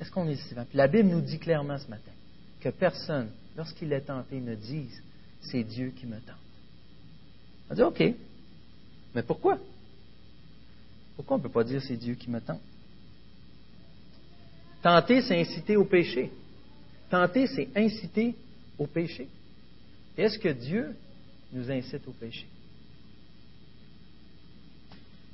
Est-ce 0.00 0.10
qu'on 0.10 0.28
est 0.28 0.34
si 0.34 0.48
différent? 0.48 0.66
Puis 0.68 0.76
la 0.76 0.88
Bible 0.88 1.08
nous 1.08 1.20
dit 1.20 1.38
clairement 1.38 1.78
ce 1.78 1.88
matin 1.88 2.10
que 2.60 2.70
personne, 2.70 3.30
lorsqu'il 3.56 3.92
est 3.92 4.00
tenté, 4.00 4.40
ne 4.40 4.56
dise 4.56 5.00
c'est 5.40 5.62
Dieu 5.62 5.92
qui 5.96 6.06
me 6.06 6.16
tente. 6.16 6.34
On 7.70 7.74
dit 7.74 7.82
OK. 7.82 8.02
Mais 9.14 9.22
pourquoi? 9.22 9.58
Pourquoi 11.14 11.36
on 11.36 11.38
ne 11.38 11.44
peut 11.44 11.52
pas 11.52 11.62
dire 11.62 11.80
c'est 11.82 11.96
Dieu 11.96 12.14
qui 12.14 12.30
me 12.30 12.40
tente? 12.40 12.60
Tenter, 14.82 15.22
c'est 15.22 15.40
inciter 15.40 15.76
au 15.76 15.84
péché. 15.84 16.32
Tenter, 17.10 17.46
c'est 17.46 17.68
inciter 17.76 18.34
au 18.78 18.86
péché. 18.86 19.28
Est-ce 20.16 20.38
que 20.38 20.48
Dieu 20.48 20.94
nous 21.52 21.70
incite 21.70 22.06
au 22.06 22.12
péché? 22.12 22.46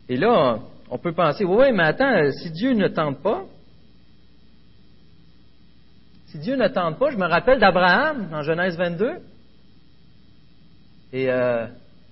Et 0.08 0.16
là, 0.16 0.60
on 0.90 0.98
peut 0.98 1.12
penser, 1.12 1.44
oui, 1.44 1.72
mais 1.72 1.84
attends, 1.84 2.30
si 2.42 2.50
Dieu 2.50 2.72
ne 2.74 2.88
tente 2.88 3.22
pas, 3.22 3.44
si 6.26 6.38
Dieu 6.38 6.56
ne 6.56 6.68
tente 6.68 6.98
pas, 6.98 7.10
je 7.10 7.16
me 7.16 7.26
rappelle 7.26 7.58
d'Abraham 7.58 8.28
dans 8.30 8.42
Genèse 8.42 8.76
22, 8.76 9.12
et 11.12 11.30
euh, 11.30 11.66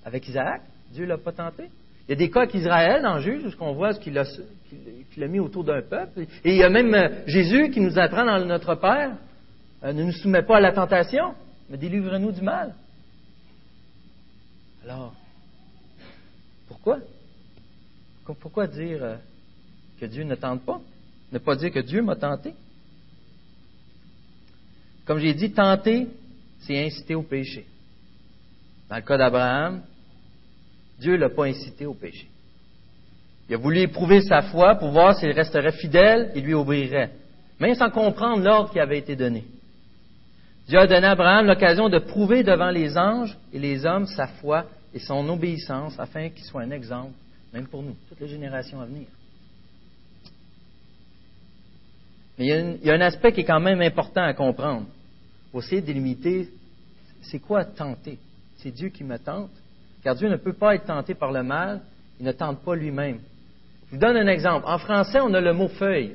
avec 0.04 0.26
Isaac, 0.28 0.62
Dieu 0.92 1.04
ne 1.04 1.10
l'a 1.10 1.18
pas 1.18 1.32
tenté. 1.32 1.64
Il 2.06 2.10
y 2.10 2.14
a 2.14 2.16
des 2.16 2.30
cas 2.30 2.46
qu'Israël, 2.46 3.02
dans 3.02 3.18
Juge, 3.18 3.44
où 3.44 3.64
on 3.64 3.72
voit 3.72 3.94
qu'il 3.94 4.14
l'a 4.14 5.28
mis 5.28 5.40
autour 5.40 5.64
d'un 5.64 5.82
peuple. 5.82 6.20
Et 6.44 6.52
il 6.52 6.56
y 6.56 6.62
a 6.62 6.68
même 6.70 6.94
euh, 6.94 7.08
Jésus 7.26 7.70
qui 7.70 7.80
nous 7.80 7.98
apprend 7.98 8.24
dans 8.24 8.44
notre 8.44 8.74
Père, 8.76 9.16
ne 9.82 10.04
nous 10.04 10.12
soumets 10.12 10.42
pas 10.42 10.58
à 10.58 10.60
la 10.60 10.72
tentation, 10.72 11.34
mais 11.68 11.76
délivre-nous 11.76 12.32
du 12.32 12.42
mal. 12.42 12.74
Alors, 14.84 15.14
pourquoi? 16.68 16.98
Pourquoi 18.40 18.66
dire 18.66 19.02
euh, 19.02 19.16
que 19.98 20.06
Dieu 20.06 20.24
ne 20.24 20.34
tente 20.34 20.62
pas? 20.62 20.80
Ne 21.32 21.38
pas 21.38 21.56
dire 21.56 21.72
que 21.72 21.80
Dieu 21.80 22.02
m'a 22.02 22.16
tenté? 22.16 22.54
Comme 25.04 25.18
j'ai 25.18 25.34
dit, 25.34 25.50
tenter, 25.50 26.08
c'est 26.60 26.84
inciter 26.84 27.14
au 27.14 27.22
péché. 27.22 27.66
Dans 28.88 28.96
le 28.96 29.02
cas 29.02 29.16
d'Abraham, 29.16 29.82
Dieu 30.98 31.12
ne 31.12 31.18
l'a 31.18 31.30
pas 31.30 31.46
incité 31.46 31.86
au 31.86 31.94
péché. 31.94 32.28
Il 33.48 33.54
a 33.54 33.58
voulu 33.58 33.80
éprouver 33.80 34.20
sa 34.22 34.42
foi 34.42 34.76
pour 34.76 34.90
voir 34.90 35.16
s'il 35.18 35.30
resterait 35.30 35.72
fidèle 35.72 36.30
et 36.34 36.40
lui 36.40 36.54
obéirait, 36.54 37.10
même 37.58 37.74
sans 37.74 37.90
comprendre 37.90 38.44
l'ordre 38.44 38.70
qui 38.70 38.78
avait 38.78 38.98
été 38.98 39.16
donné. 39.16 39.44
Dieu 40.68 40.78
a 40.78 40.86
donné 40.86 41.06
à 41.06 41.12
Abraham 41.12 41.46
l'occasion 41.46 41.88
de 41.88 41.98
prouver 41.98 42.42
devant 42.42 42.70
les 42.70 42.96
anges 42.96 43.36
et 43.52 43.58
les 43.58 43.84
hommes 43.84 44.06
sa 44.06 44.26
foi 44.26 44.66
et 44.94 44.98
son 44.98 45.28
obéissance 45.28 45.98
afin 45.98 46.28
qu'il 46.28 46.44
soit 46.44 46.62
un 46.62 46.70
exemple, 46.70 47.14
même 47.52 47.66
pour 47.66 47.82
nous, 47.82 47.96
toutes 48.08 48.20
les 48.20 48.28
générations 48.28 48.80
à 48.80 48.86
venir. 48.86 49.06
Mais 52.38 52.46
il 52.46 52.86
y, 52.86 52.90
a 52.90 52.94
un 52.94 53.00
aspect 53.00 53.32
qui 53.32 53.40
est 53.40 53.44
quand 53.44 53.60
même 53.60 53.80
important 53.80 54.22
à 54.22 54.32
comprendre. 54.32 54.86
De 55.54 55.80
délimiter, 55.80 56.48
c'est 57.20 57.40
quoi 57.40 57.64
tenter? 57.64 58.18
C'est 58.56 58.70
Dieu 58.70 58.88
qui 58.88 59.04
me 59.04 59.18
tente, 59.18 59.50
car 60.02 60.14
Dieu 60.14 60.30
ne 60.30 60.36
peut 60.36 60.54
pas 60.54 60.74
être 60.74 60.86
tenté 60.86 61.14
par 61.14 61.30
le 61.30 61.42
mal, 61.42 61.80
il 62.18 62.24
ne 62.24 62.32
tente 62.32 62.62
pas 62.62 62.74
lui-même. 62.74 63.18
Je 63.86 63.94
vous 63.96 64.00
donne 64.00 64.16
un 64.16 64.28
exemple. 64.28 64.64
En 64.66 64.78
français, 64.78 65.20
on 65.20 65.34
a 65.34 65.40
le 65.40 65.52
mot 65.52 65.68
feuille. 65.68 66.14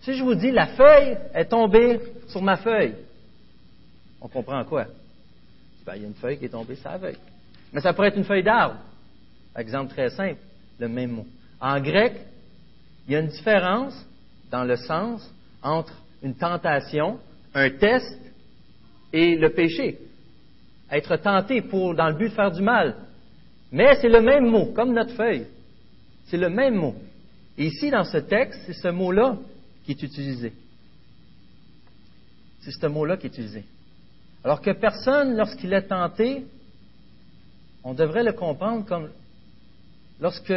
Si 0.00 0.14
je 0.14 0.22
vous 0.22 0.34
dis 0.34 0.50
la 0.50 0.68
feuille 0.68 1.18
est 1.34 1.46
tombée 1.46 2.00
sur 2.28 2.40
ma 2.40 2.56
feuille, 2.56 2.94
on 4.20 4.28
comprend 4.28 4.64
quoi? 4.64 4.86
Il 5.94 6.02
y 6.02 6.04
a 6.04 6.08
une 6.08 6.14
feuille 6.14 6.38
qui 6.38 6.46
est 6.46 6.50
tombée 6.50 6.76
sur 6.76 6.90
la. 6.90 6.98
Mais 7.72 7.80
ça 7.80 7.92
pourrait 7.92 8.08
être 8.08 8.16
une 8.16 8.24
feuille 8.24 8.42
d'arbre. 8.42 8.76
Exemple 9.56 9.92
très 9.92 10.10
simple, 10.10 10.40
le 10.78 10.88
même 10.88 11.10
mot. 11.10 11.26
En 11.60 11.80
grec, 11.80 12.14
il 13.06 13.12
y 13.12 13.16
a 13.16 13.20
une 13.20 13.28
différence 13.28 13.94
dans 14.50 14.64
le 14.64 14.76
sens 14.76 15.30
entre 15.62 15.92
une 16.22 16.34
tentation, 16.34 17.18
un 17.54 17.70
test 17.70 18.18
et 19.12 19.36
le 19.36 19.50
péché. 19.50 19.98
Être 20.90 21.16
tenté 21.16 21.62
pour, 21.62 21.94
dans 21.94 22.08
le 22.08 22.14
but 22.14 22.28
de 22.28 22.34
faire 22.34 22.50
du 22.50 22.62
mal. 22.62 22.96
Mais 23.70 23.96
c'est 24.00 24.08
le 24.08 24.20
même 24.20 24.46
mot, 24.46 24.66
comme 24.66 24.92
notre 24.92 25.14
feuille. 25.14 25.46
C'est 26.26 26.36
le 26.36 26.48
même 26.48 26.74
mot. 26.76 26.94
Ici, 27.58 27.90
dans 27.90 28.04
ce 28.04 28.18
texte, 28.18 28.60
c'est 28.66 28.72
ce 28.72 28.88
mot-là 28.88 29.36
qui 29.84 29.92
est 29.92 30.02
utilisé. 30.02 30.52
C'est 32.60 32.72
ce 32.72 32.86
mot-là 32.86 33.16
qui 33.16 33.26
est 33.26 33.30
utilisé. 33.30 33.64
Alors 34.44 34.60
que 34.60 34.72
personne, 34.72 35.36
lorsqu'il 35.36 35.72
est 35.72 35.88
tenté, 35.88 36.44
on 37.82 37.94
devrait 37.94 38.22
le 38.22 38.34
comprendre 38.34 38.84
comme 38.84 39.10
lorsque 40.20 40.52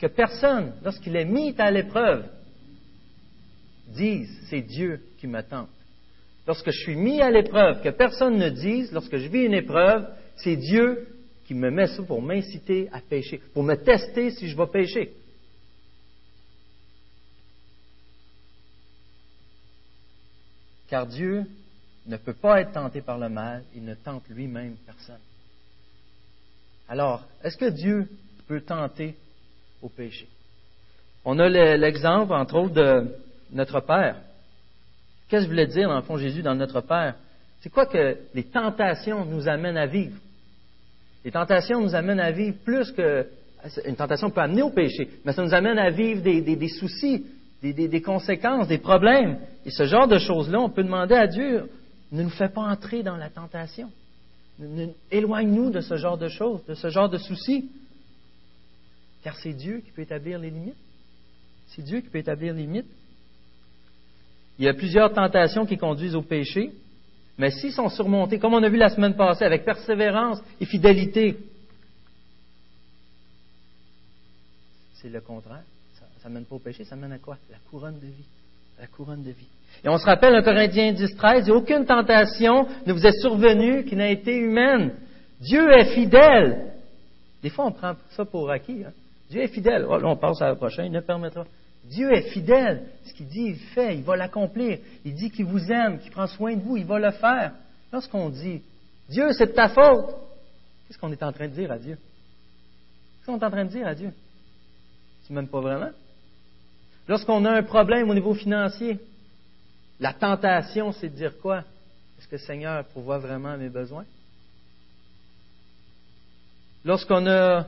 que 0.00 0.06
personne, 0.08 0.72
lorsqu'il 0.82 1.14
est 1.14 1.24
mis 1.24 1.54
à 1.58 1.70
l'épreuve, 1.70 2.24
dise 3.86 4.28
c'est 4.48 4.62
Dieu 4.62 5.00
qui 5.18 5.28
me 5.28 5.42
tente. 5.42 5.68
Lorsque 6.46 6.70
je 6.72 6.80
suis 6.80 6.96
mis 6.96 7.20
à 7.20 7.30
l'épreuve, 7.30 7.82
que 7.82 7.90
personne 7.90 8.36
ne 8.36 8.48
dise, 8.48 8.90
lorsque 8.90 9.16
je 9.16 9.28
vis 9.28 9.44
une 9.44 9.54
épreuve, 9.54 10.08
c'est 10.36 10.56
Dieu 10.56 11.06
qui 11.44 11.54
me 11.54 11.70
met 11.70 11.86
ça 11.86 12.02
pour 12.02 12.20
m'inciter 12.20 12.88
à 12.92 13.00
pécher, 13.00 13.40
pour 13.54 13.62
me 13.62 13.76
tester 13.76 14.30
si 14.32 14.48
je 14.48 14.56
vais 14.56 14.66
pécher. 14.66 15.12
Car 20.88 21.06
Dieu 21.06 21.46
ne 22.10 22.16
peut 22.16 22.34
pas 22.34 22.60
être 22.60 22.72
tenté 22.72 23.00
par 23.00 23.18
le 23.18 23.28
mal, 23.28 23.62
il 23.74 23.84
ne 23.84 23.94
tente 23.94 24.28
lui-même 24.28 24.74
personne. 24.84 25.20
Alors, 26.88 27.24
est-ce 27.42 27.56
que 27.56 27.70
Dieu 27.70 28.08
peut 28.48 28.60
tenter 28.60 29.14
au 29.80 29.88
péché? 29.88 30.28
On 31.24 31.38
a 31.38 31.48
l'exemple, 31.48 32.32
entre 32.32 32.56
autres, 32.56 32.74
de 32.74 33.14
notre 33.52 33.80
Père. 33.80 34.16
Qu'est-ce 35.28 35.44
que 35.44 35.50
voulait 35.50 35.66
dire, 35.66 35.88
dans 35.88 35.96
le 35.96 36.02
fond, 36.02 36.16
Jésus 36.16 36.42
dans 36.42 36.54
notre 36.54 36.80
Père? 36.80 37.14
C'est 37.60 37.70
quoi 37.70 37.86
que 37.86 38.16
les 38.34 38.44
tentations 38.44 39.24
nous 39.24 39.48
amènent 39.48 39.76
à 39.76 39.86
vivre? 39.86 40.16
Les 41.24 41.30
tentations 41.30 41.80
nous 41.80 41.94
amènent 41.94 42.20
à 42.20 42.32
vivre 42.32 42.56
plus 42.64 42.90
que. 42.92 43.26
Une 43.84 43.94
tentation 43.94 44.30
peut 44.30 44.40
amener 44.40 44.62
au 44.62 44.70
péché, 44.70 45.06
mais 45.22 45.34
ça 45.34 45.42
nous 45.42 45.52
amène 45.52 45.78
à 45.78 45.90
vivre 45.90 46.22
des, 46.22 46.68
soucis, 46.68 47.26
des, 47.62 47.74
des, 47.74 48.00
conséquences, 48.00 48.68
des 48.68 48.78
problèmes. 48.78 49.38
Et 49.66 49.70
ce 49.70 49.84
genre 49.84 50.08
de 50.08 50.16
choses-là, 50.16 50.58
on 50.60 50.70
peut 50.70 50.82
demander 50.82 51.14
à 51.14 51.26
Dieu 51.26 51.68
ne 52.12 52.22
nous 52.22 52.30
fais 52.30 52.48
pas 52.48 52.62
entrer 52.62 53.02
dans 53.02 53.16
la 53.16 53.30
tentation. 53.30 53.90
Éloigne-nous 55.10 55.70
de 55.70 55.80
ce 55.80 55.96
genre 55.96 56.18
de 56.18 56.28
choses, 56.28 56.64
de 56.66 56.74
ce 56.74 56.88
genre 56.88 57.08
de 57.08 57.18
soucis. 57.18 57.70
Car 59.22 59.36
c'est 59.36 59.52
Dieu 59.52 59.80
qui 59.80 59.90
peut 59.90 60.02
établir 60.02 60.38
les 60.38 60.50
limites. 60.50 60.76
C'est 61.68 61.82
Dieu 61.82 62.00
qui 62.00 62.08
peut 62.08 62.18
établir 62.18 62.54
les 62.54 62.62
limites. 62.62 62.90
Il 64.58 64.64
y 64.64 64.68
a 64.68 64.74
plusieurs 64.74 65.12
tentations 65.12 65.64
qui 65.64 65.78
conduisent 65.78 66.14
au 66.14 66.22
péché, 66.22 66.72
mais 67.38 67.50
s'ils 67.50 67.72
sont 67.72 67.88
surmontés, 67.88 68.38
comme 68.38 68.52
on 68.52 68.62
a 68.62 68.68
vu 68.68 68.76
la 68.76 68.90
semaine 68.90 69.14
passée, 69.14 69.44
avec 69.44 69.64
persévérance 69.64 70.38
et 70.60 70.66
fidélité, 70.66 71.38
c'est 74.94 75.08
le 75.08 75.20
contraire. 75.20 75.64
Ça 76.22 76.28
ne 76.28 76.34
mène 76.34 76.44
pas 76.44 76.56
au 76.56 76.58
péché, 76.58 76.84
ça 76.84 76.96
mène 76.96 77.12
à 77.12 77.18
quoi? 77.18 77.38
La 77.50 77.56
couronne 77.70 77.98
de 77.98 78.06
vie. 78.06 78.26
La 78.80 78.86
couronne 78.86 79.22
de 79.22 79.30
vie. 79.30 79.48
Et 79.84 79.90
on 79.90 79.98
se 79.98 80.06
rappelle 80.06 80.34
un 80.34 80.42
Corinthien 80.42 80.92
10, 80.92 81.14
13, 81.14 81.48
et 81.48 81.52
aucune 81.52 81.84
tentation 81.84 82.66
ne 82.86 82.92
vous 82.94 83.06
est 83.06 83.20
survenue 83.20 83.84
qui 83.84 83.94
n'a 83.94 84.08
été 84.08 84.34
humaine. 84.38 84.92
Dieu 85.38 85.70
est 85.70 85.94
fidèle. 85.94 86.72
Des 87.42 87.50
fois, 87.50 87.66
on 87.66 87.72
prend 87.72 87.94
ça 88.10 88.24
pour 88.24 88.50
acquis. 88.50 88.82
Hein. 88.86 88.92
Dieu 89.28 89.42
est 89.42 89.48
fidèle. 89.48 89.84
Oh, 89.86 89.98
là, 89.98 90.08
on 90.08 90.16
passe 90.16 90.40
à 90.40 90.48
la 90.48 90.54
prochaine, 90.54 90.86
il 90.86 90.92
ne 90.92 91.00
permettra. 91.00 91.44
Dieu 91.84 92.10
est 92.10 92.30
fidèle. 92.30 92.84
Ce 93.04 93.12
qu'il 93.12 93.26
dit, 93.26 93.48
il 93.48 93.56
fait, 93.56 93.96
il 93.96 94.02
va 94.02 94.16
l'accomplir. 94.16 94.78
Il 95.04 95.14
dit 95.14 95.30
qu'il 95.30 95.44
vous 95.44 95.70
aime, 95.70 95.98
qu'il 95.98 96.10
prend 96.10 96.26
soin 96.26 96.56
de 96.56 96.62
vous, 96.62 96.78
il 96.78 96.86
va 96.86 96.98
le 96.98 97.10
faire. 97.10 97.52
Lorsqu'on 97.92 98.30
dit, 98.30 98.62
Dieu, 99.10 99.30
c'est 99.32 99.46
de 99.46 99.52
ta 99.52 99.68
faute, 99.68 100.16
qu'est-ce 100.86 100.98
qu'on 100.98 101.12
est 101.12 101.22
en 101.22 101.32
train 101.32 101.48
de 101.48 101.54
dire 101.54 101.70
à 101.70 101.78
Dieu? 101.78 101.96
Qu'est-ce 101.96 103.26
qu'on 103.26 103.38
est 103.38 103.44
en 103.44 103.50
train 103.50 103.64
de 103.66 103.70
dire 103.70 103.86
à 103.86 103.94
Dieu? 103.94 104.10
C'est 105.22 105.34
même 105.34 105.48
pas 105.48 105.60
vraiment? 105.60 105.90
Lorsqu'on 107.08 107.44
a 107.44 107.52
un 107.52 107.62
problème 107.62 108.08
au 108.10 108.14
niveau 108.14 108.34
financier, 108.34 108.98
la 109.98 110.12
tentation, 110.14 110.92
c'est 110.92 111.08
de 111.08 111.16
dire 111.16 111.38
quoi? 111.38 111.64
Est-ce 112.18 112.28
que 112.28 112.36
le 112.36 112.42
Seigneur 112.42 112.84
pourvoit 112.86 113.18
vraiment 113.18 113.56
mes 113.56 113.68
besoins? 113.68 114.04
Lorsqu'on 116.84 117.26
a 117.26 117.66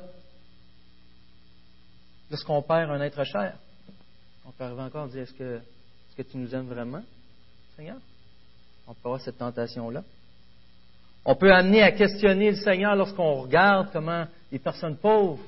lorsqu'on 2.30 2.62
perd 2.62 2.90
un 2.90 3.00
être 3.02 3.24
cher, 3.24 3.56
On 4.46 4.52
peut 4.52 4.64
arriver 4.64 4.82
encore 4.82 5.04
à 5.04 5.08
dire 5.08 5.22
est-ce 5.22 5.34
que, 5.34 5.56
est-ce 5.56 6.16
que 6.16 6.22
tu 6.22 6.38
nous 6.38 6.54
aimes 6.54 6.66
vraiment, 6.66 7.02
Seigneur? 7.76 7.98
On 8.86 8.94
peut 8.94 9.00
avoir 9.04 9.20
cette 9.20 9.38
tentation-là. 9.38 10.02
On 11.24 11.36
peut 11.36 11.52
amener 11.52 11.82
à 11.82 11.92
questionner 11.92 12.50
le 12.50 12.56
Seigneur 12.56 12.96
lorsqu'on 12.96 13.34
regarde 13.42 13.90
comment 13.92 14.26
les 14.50 14.58
personnes 14.58 14.96
pauvres 14.96 15.44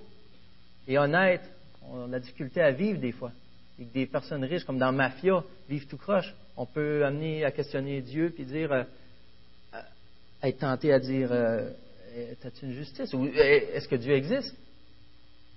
et 0.86 0.98
honnêtes 0.98 1.50
ont 1.90 2.06
la 2.06 2.20
difficulté 2.20 2.60
à 2.60 2.70
vivre 2.70 3.00
des 3.00 3.12
fois. 3.12 3.32
Et 3.78 3.84
que 3.84 3.92
des 3.92 4.06
personnes 4.06 4.44
riches, 4.44 4.64
comme 4.64 4.78
dans 4.78 4.92
Mafia, 4.92 5.42
vivent 5.68 5.86
tout 5.86 5.96
croche. 5.96 6.32
On 6.56 6.66
peut 6.66 7.04
amener 7.04 7.44
à 7.44 7.50
questionner 7.50 8.00
Dieu 8.00 8.30
puis 8.30 8.44
dire, 8.44 8.72
euh, 8.72 8.84
euh, 9.74 9.80
être 10.42 10.58
tenté 10.58 10.92
à 10.92 11.00
dire, 11.00 11.28
euh, 11.32 11.70
as-tu 12.44 12.66
une 12.66 12.74
justice? 12.74 13.12
Ou 13.14 13.26
est-ce 13.26 13.88
que 13.88 13.96
Dieu 13.96 14.14
existe? 14.14 14.54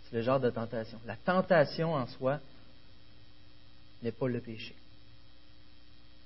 C'est 0.09 0.15
le 0.15 0.21
genre 0.21 0.39
de 0.39 0.49
tentation. 0.49 0.99
La 1.05 1.15
tentation 1.15 1.93
en 1.93 2.07
soi 2.07 2.39
n'est 4.01 4.11
pas 4.11 4.27
le 4.27 4.39
péché. 4.39 4.73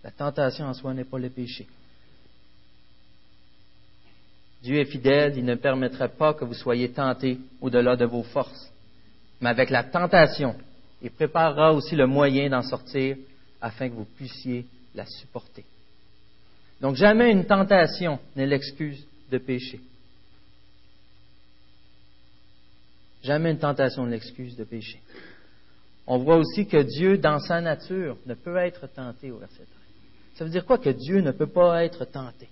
La 0.03 0.11
tentation 0.11 0.65
en 0.65 0.73
soi 0.73 0.93
n'est 0.93 1.03
pas 1.03 1.19
le 1.19 1.29
péché. 1.29 1.67
Dieu 4.61 4.79
est 4.79 4.85
fidèle, 4.85 5.37
il 5.37 5.45
ne 5.45 5.55
permettrait 5.55 6.09
pas 6.09 6.33
que 6.33 6.45
vous 6.45 6.53
soyez 6.53 6.91
tentés 6.91 7.39
au-delà 7.61 7.95
de 7.95 8.05
vos 8.05 8.23
forces. 8.23 8.71
Mais 9.39 9.49
avec 9.49 9.71
la 9.71 9.83
tentation, 9.83 10.55
il 11.01 11.11
préparera 11.11 11.73
aussi 11.73 11.95
le 11.95 12.07
moyen 12.07 12.49
d'en 12.49 12.61
sortir 12.61 13.17
afin 13.59 13.89
que 13.89 13.95
vous 13.95 14.05
puissiez 14.05 14.65
la 14.93 15.05
supporter. 15.05 15.65
Donc 16.79 16.95
jamais 16.95 17.31
une 17.31 17.45
tentation 17.45 18.19
n'est 18.35 18.47
l'excuse 18.47 19.05
de 19.29 19.37
pécher. 19.37 19.79
Jamais 23.23 23.51
une 23.51 23.59
tentation 23.59 24.05
n'est 24.05 24.11
l'excuse 24.11 24.55
de 24.55 24.63
pécher. 24.63 24.99
On 26.07 26.17
voit 26.17 26.37
aussi 26.37 26.65
que 26.65 26.81
Dieu, 26.81 27.17
dans 27.17 27.39
sa 27.39 27.61
nature, 27.61 28.17
ne 28.25 28.33
peut 28.33 28.57
être 28.57 28.87
tenté 28.87 29.31
au 29.31 29.37
verset 29.37 29.57
13. 29.57 29.67
Ça 30.35 30.43
veut 30.43 30.49
dire 30.49 30.65
quoi 30.65 30.79
que 30.79 30.89
Dieu 30.89 31.21
ne 31.21 31.31
peut 31.31 31.47
pas 31.47 31.83
être 31.85 32.05
tenté? 32.05 32.49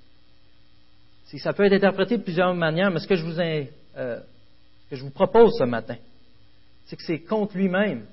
Ça 1.38 1.54
peut 1.54 1.66
être 1.66 1.74
interprété 1.74 2.18
de 2.18 2.24
plusieurs 2.24 2.54
manières, 2.56 2.90
mais 2.90 3.00
ce 3.00 3.08
que 3.08 3.16
je 3.16 3.24
vous, 3.24 3.40
euh, 3.40 4.20
que 4.90 4.96
je 4.96 5.04
vous 5.04 5.12
propose 5.12 5.58
ce 5.58 5.64
matin, 5.64 5.98
c'est 6.86 6.96
que 6.96 7.04
c'est 7.04 7.20
contre 7.20 7.56
lui-même. 7.56 8.06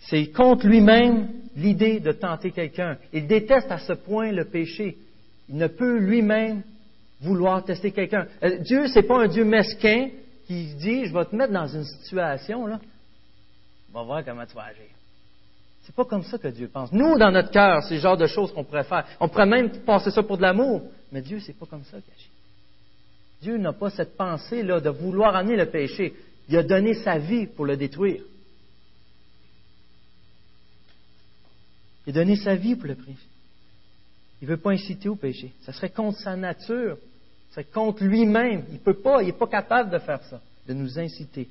C'est 0.00 0.26
contre 0.32 0.66
lui-même 0.66 1.28
l'idée 1.56 2.00
de 2.00 2.12
tenter 2.12 2.50
quelqu'un. 2.50 2.98
Il 3.12 3.26
déteste 3.26 3.70
à 3.70 3.78
ce 3.78 3.92
point 3.94 4.32
le 4.32 4.44
péché. 4.44 4.98
Il 5.48 5.56
ne 5.56 5.66
peut 5.66 5.98
lui-même 5.98 6.62
vouloir 7.20 7.64
tester 7.64 7.90
quelqu'un. 7.90 8.26
Euh, 8.42 8.58
Dieu, 8.58 8.86
c'est 8.88 9.02
pas 9.02 9.22
un 9.22 9.28
Dieu 9.28 9.44
mesquin 9.44 10.10
qui 10.46 10.74
dit, 10.74 11.06
je 11.06 11.12
vais 11.12 11.24
te 11.24 11.34
mettre 11.34 11.52
dans 11.52 11.66
une 11.66 11.84
situation, 11.84 12.66
là. 12.66 12.80
On 13.92 13.98
va 14.00 14.04
voir 14.04 14.24
comment 14.24 14.44
tu 14.44 14.54
vas 14.54 14.64
agir. 14.64 14.86
C'est 15.84 15.94
pas 15.94 16.04
comme 16.04 16.22
ça 16.22 16.38
que 16.38 16.48
Dieu 16.48 16.68
pense. 16.72 16.92
Nous, 16.92 17.18
dans 17.18 17.30
notre 17.30 17.50
cœur, 17.50 17.82
c'est 17.84 17.94
le 17.94 18.00
genre 18.00 18.16
de 18.16 18.26
choses 18.26 18.52
qu'on 18.52 18.64
pourrait 18.64 18.84
faire. 18.84 19.04
On 19.20 19.28
pourrait 19.28 19.46
même 19.46 19.70
passer 19.84 20.10
ça 20.10 20.22
pour 20.22 20.36
de 20.36 20.42
l'amour. 20.42 20.82
Mais 21.12 21.20
Dieu, 21.20 21.40
c'est 21.40 21.56
pas 21.58 21.66
comme 21.66 21.84
ça 21.84 21.98
qu'il 22.00 22.12
agit. 22.12 22.30
Dieu 23.42 23.58
n'a 23.58 23.74
pas 23.74 23.90
cette 23.90 24.16
pensée-là 24.16 24.80
de 24.80 24.88
vouloir 24.88 25.36
amener 25.36 25.56
le 25.56 25.66
péché. 25.66 26.14
Il 26.48 26.56
a 26.56 26.62
donné 26.62 26.94
sa 26.94 27.18
vie 27.18 27.46
pour 27.46 27.66
le 27.66 27.76
détruire. 27.76 28.22
Il 32.06 32.10
a 32.10 32.20
donné 32.20 32.36
sa 32.36 32.54
vie 32.54 32.76
pour 32.76 32.86
le 32.86 32.94
péché. 32.94 33.16
Il 34.42 34.48
ne 34.48 34.54
veut 34.54 34.60
pas 34.60 34.72
inciter 34.72 35.08
au 35.08 35.16
péché. 35.16 35.52
Ça 35.62 35.72
serait 35.72 35.90
contre 35.90 36.18
sa 36.18 36.36
nature. 36.36 36.98
Ça 37.48 37.62
serait 37.62 37.72
contre 37.72 38.04
lui-même. 38.04 38.64
Il 38.68 38.74
ne 38.74 38.78
peut 38.78 39.00
pas, 39.00 39.22
il 39.22 39.26
n'est 39.26 39.32
pas 39.32 39.46
capable 39.46 39.90
de 39.90 39.98
faire 39.98 40.22
ça, 40.24 40.40
de 40.66 40.74
nous 40.74 40.98
inciter 40.98 41.48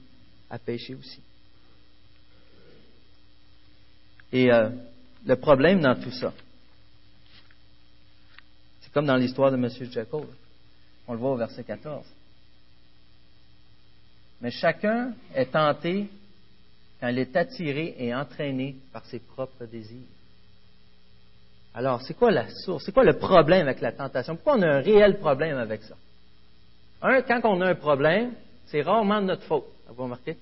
à 0.50 0.60
pécher 0.60 0.94
aussi. 0.94 1.22
Et 4.32 4.52
euh, 4.52 4.70
le 5.26 5.36
problème 5.36 5.82
dans 5.82 5.96
tout 5.96 6.12
ça, 6.12 6.34
c'est 8.82 8.92
comme 8.92 9.06
dans 9.06 9.16
l'histoire 9.16 9.52
de 9.52 9.58
M. 9.58 9.70
Jacob. 9.92 10.28
On 11.08 11.14
le 11.14 11.20
voit 11.20 11.32
au 11.32 11.38
verset 11.38 11.64
14. 11.64 12.06
Mais 14.42 14.52
chacun 14.52 15.14
est 15.34 15.52
tenté 15.52 16.10
quand 17.00 17.08
il 17.08 17.18
est 17.18 17.36
attiré 17.36 17.96
et 17.98 18.14
entraîné 18.14 18.76
par 18.92 19.06
ses 19.06 19.20
propres 19.20 19.66
désirs. 19.66 19.98
Alors, 21.76 22.02
c'est 22.02 22.14
quoi 22.14 22.32
la 22.32 22.50
source? 22.50 22.84
C'est 22.86 22.92
quoi 22.92 23.04
le 23.04 23.18
problème 23.18 23.68
avec 23.68 23.82
la 23.82 23.92
tentation? 23.92 24.36
Pourquoi 24.36 24.58
on 24.58 24.62
a 24.62 24.68
un 24.68 24.82
réel 24.82 25.18
problème 25.18 25.58
avec 25.58 25.84
ça? 25.84 25.96
Un, 27.02 27.22
quand 27.22 27.42
on 27.46 27.60
a 27.62 27.70
un 27.70 27.76
problème, 27.76 28.34
c'est 28.66 28.82
rarement 28.82 29.22
de 29.22 29.28
notre 29.28 29.44
faute. 29.44 29.66
Avez-vous 29.88 30.04
remarqué? 30.04 30.38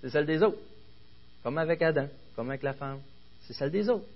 C'est 0.00 0.10
celle 0.10 0.26
des 0.26 0.42
autres. 0.42 0.58
Comme 1.42 1.58
avec 1.58 1.80
Adam 1.82 2.06
comme 2.40 2.48
avec 2.48 2.62
la 2.62 2.72
femme. 2.72 3.00
C'est 3.42 3.52
celle 3.52 3.70
des 3.70 3.86
autres. 3.90 4.06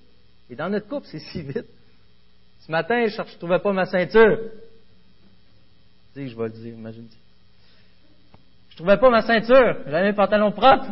Et 0.48 0.54
dans 0.54 0.70
notre 0.70 0.88
couple, 0.88 1.06
c'est 1.10 1.18
si 1.18 1.42
vite. 1.42 1.66
Ce 2.60 2.72
matin, 2.72 3.06
je 3.06 3.20
ne 3.20 3.38
trouvais 3.38 3.58
pas 3.58 3.72
ma 3.72 3.84
ceinture. 3.84 4.38
Dis, 6.16 6.30
je 6.30 6.34
vais 6.34 6.44
le 6.44 6.50
dire, 6.50 6.74
imagine. 6.74 7.06
Je 8.70 8.76
trouvais 8.76 8.96
pas 8.96 9.10
ma 9.10 9.20
ceinture. 9.20 9.76
J'avais 9.84 10.04
mes 10.04 10.12
pantalons 10.14 10.52
propres. 10.52 10.88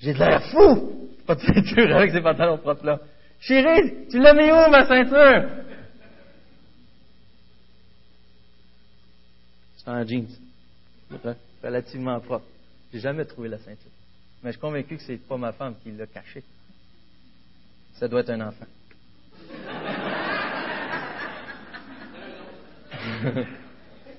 J'ai 0.00 0.14
de 0.14 0.18
l'air 0.18 0.42
fou. 0.50 1.10
Pas 1.26 1.34
de 1.34 1.40
ceinture 1.40 1.94
avec 1.94 2.12
ces 2.12 2.22
pantalons 2.22 2.56
propres-là. 2.56 2.98
Chérie, 3.40 4.08
tu 4.10 4.18
l'as 4.18 4.34
mis 4.34 4.50
où, 4.50 4.70
ma 4.70 4.86
ceinture? 4.86 5.48
C'est 9.76 9.88
un 9.88 10.04
jeans. 10.06 10.28
Relativement 11.62 12.20
propre. 12.20 12.46
J'ai 12.92 13.00
jamais 13.00 13.24
trouvé 13.24 13.48
la 13.48 13.58
ceinture. 13.58 13.90
Mais 14.42 14.50
je 14.50 14.56
suis 14.56 14.60
convaincu 14.60 14.96
que 14.96 15.02
ce 15.02 15.12
n'est 15.12 15.18
pas 15.18 15.36
ma 15.36 15.52
femme 15.52 15.74
qui 15.82 15.92
l'a 15.92 16.06
caché. 16.06 16.42
Ça 17.94 18.08
doit 18.08 18.20
être 18.20 18.30
un 18.30 18.48
enfant. 18.48 18.66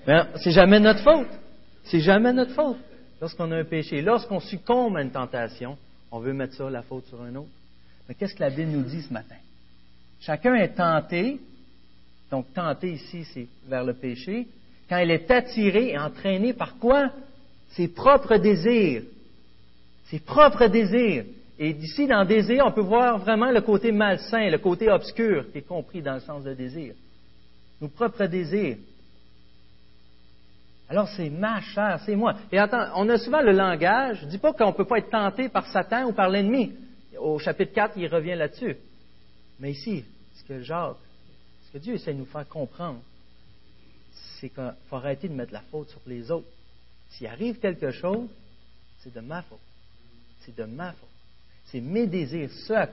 c'est 0.38 0.52
jamais 0.52 0.80
notre 0.80 1.04
faute. 1.04 1.28
C'est 1.84 2.00
jamais 2.00 2.34
notre 2.34 2.54
faute 2.54 2.78
lorsqu'on 3.22 3.52
a 3.52 3.58
un 3.58 3.66
péché. 3.66 4.02
Lorsqu'on 4.02 4.40
succombe 4.40 4.98
à 4.98 5.02
une 5.02 5.12
tentation, 5.12 5.78
on 6.12 6.20
veut 6.20 6.34
mettre 6.34 6.56
ça, 6.56 6.70
la 6.70 6.82
faute, 6.82 7.06
sur 7.08 7.22
un 7.22 7.36
autre. 7.36 7.50
Mais 8.08 8.16
qu'est-ce 8.16 8.36
que 8.36 8.44
la 8.44 8.50
Bible 8.50 8.72
nous 8.72 8.84
dit 8.84 9.02
ce 9.02 9.12
matin? 9.12 9.36
Chacun 10.22 10.56
est 10.56 10.76
tenté, 10.76 11.40
donc 12.32 12.54
tenté 12.54 12.94
ici, 12.94 13.26
c'est 13.34 13.48
vers 13.68 13.84
le 13.84 13.94
péché, 13.94 14.48
quand 14.90 14.98
il 14.98 15.12
est 15.12 15.30
attiré 15.30 15.90
et 15.90 15.98
entraîné 15.98 16.54
par 16.54 16.78
quoi? 16.78 17.12
Ses 17.72 17.90
propres 17.90 18.38
désirs 18.38 19.04
ses 20.10 20.20
propres 20.20 20.68
désirs. 20.68 21.26
Et 21.60 21.74
d'ici, 21.74 22.08
dans 22.08 22.24
désir, 22.24 22.64
on 22.66 22.72
peut 22.72 22.82
voir 22.82 23.18
vraiment 23.18 23.52
le 23.52 23.62
côté 23.62 23.92
malsain, 23.92 24.50
le 24.50 24.60
côté 24.60 24.90
obscur 24.90 25.52
qui 25.52 25.60
est 25.60 25.68
compris 25.68 26.02
dans 26.02 26.14
le 26.16 26.20
sens 26.20 26.44
de 26.44 26.54
désir. 26.54 26.94
Nos 27.82 27.88
propres 27.88 28.26
désirs. 28.26 28.78
Alors 30.90 31.10
c'est 31.10 31.30
ma 31.30 31.60
chair, 31.62 32.00
c'est 32.06 32.16
moi. 32.16 32.36
Et 32.52 32.58
attends, 32.58 32.92
on 32.96 33.10
a 33.10 33.18
souvent 33.18 33.42
le 33.42 33.52
langage. 33.52 34.20
Je 34.22 34.26
ne 34.26 34.32
dis 34.32 34.38
pas 34.38 34.54
qu'on 34.54 34.68
ne 34.68 34.72
peut 34.72 34.86
pas 34.86 35.00
être 35.00 35.10
tenté 35.10 35.50
par 35.50 35.68
Satan 35.68 36.06
ou 36.08 36.14
par 36.14 36.30
l'ennemi. 36.30 36.74
Au 37.20 37.40
chapitre 37.40 37.74
4, 37.74 37.98
il 37.98 38.08
revient 38.08 38.36
là-dessus. 38.36 38.78
Mais 39.60 39.72
ici, 39.72 40.04
ce 40.36 40.44
que 40.44 40.62
Jacques, 40.62 40.98
ce 41.68 41.74
que 41.74 41.78
Dieu 41.78 41.96
essaie 41.96 42.14
de 42.14 42.20
nous 42.20 42.26
faire 42.26 42.48
comprendre, 42.48 43.02
c'est 44.40 44.50
qu'il 44.50 44.74
faut 44.90 44.96
arrêter 44.96 45.28
de 45.28 45.34
mettre 45.34 45.54
la 45.54 45.62
faute 45.62 45.90
sur 45.90 46.02
les 46.06 46.30
autres. 46.32 46.48
S'il 47.10 47.28
arrive 47.28 47.60
quelque 47.60 47.92
chose, 47.92 48.28
c'est 49.00 49.14
de 49.14 49.22
ma 49.22 49.42
faute 49.42 49.60
c'est 50.48 50.56
de 50.56 50.64
ma 50.64 50.94
faute. 50.94 51.10
C'est 51.66 51.82
mes 51.82 52.08
désirs, 52.08 52.50
ce 52.66 52.74
à, 52.74 52.88